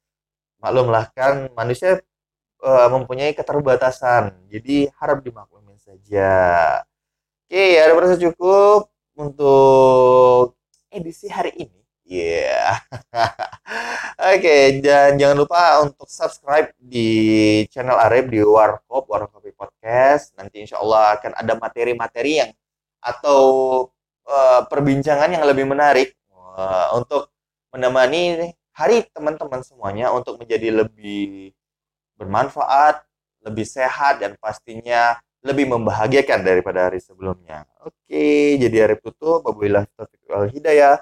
maklumlah 0.59 1.13
kan 1.13 1.47
manusia 1.53 2.01
uh, 2.65 2.87
mempunyai 2.89 3.37
keterbatasan. 3.37 4.33
Jadi 4.49 4.89
harap 4.97 5.21
dimaklumin 5.21 5.77
saja. 5.77 6.33
Oke 7.45 7.77
ada 7.77 7.93
merasa 7.93 8.17
cukup 8.17 8.89
untuk 9.13 10.57
edisi 10.89 11.29
hari 11.29 11.53
ini. 11.61 11.84
Yeah. 12.05 12.85
Oke, 14.29 14.37
okay, 14.37 14.63
dan 14.77 15.17
jangan 15.17 15.37
lupa 15.41 15.81
untuk 15.81 16.05
subscribe 16.05 16.69
di 16.77 17.65
channel 17.73 17.97
Arif 17.97 18.29
di 18.29 18.45
Warkop, 18.45 19.09
Warkop 19.09 19.41
Podcast. 19.57 20.37
Nanti 20.37 20.61
insya 20.61 20.77
Allah 20.77 21.17
akan 21.17 21.33
ada 21.33 21.57
materi-materi 21.57 22.45
yang 22.45 22.51
atau 23.01 23.41
uh, 24.29 24.61
perbincangan 24.69 25.33
yang 25.33 25.49
lebih 25.49 25.65
menarik 25.65 26.13
uh, 26.29 26.93
untuk 26.93 27.33
menemani 27.73 28.53
hari 28.77 29.09
teman-teman 29.09 29.65
semuanya 29.65 30.13
untuk 30.13 30.37
menjadi 30.37 30.85
lebih 30.85 31.57
bermanfaat, 32.21 33.01
lebih 33.49 33.65
sehat 33.65 34.21
dan 34.21 34.37
pastinya 34.37 35.17
lebih 35.41 35.73
membahagiakan 35.73 36.45
daripada 36.45 36.85
hari 36.85 37.01
sebelumnya. 37.01 37.65
Oke, 37.81 37.97
okay, 38.13 38.45
jadi 38.61 38.93
Arif 38.93 39.01
tutup. 39.01 39.41
Wabillahi 39.41 39.89
taufiq 39.97 40.21
wal 40.29 40.53
hidayah. 40.53 41.01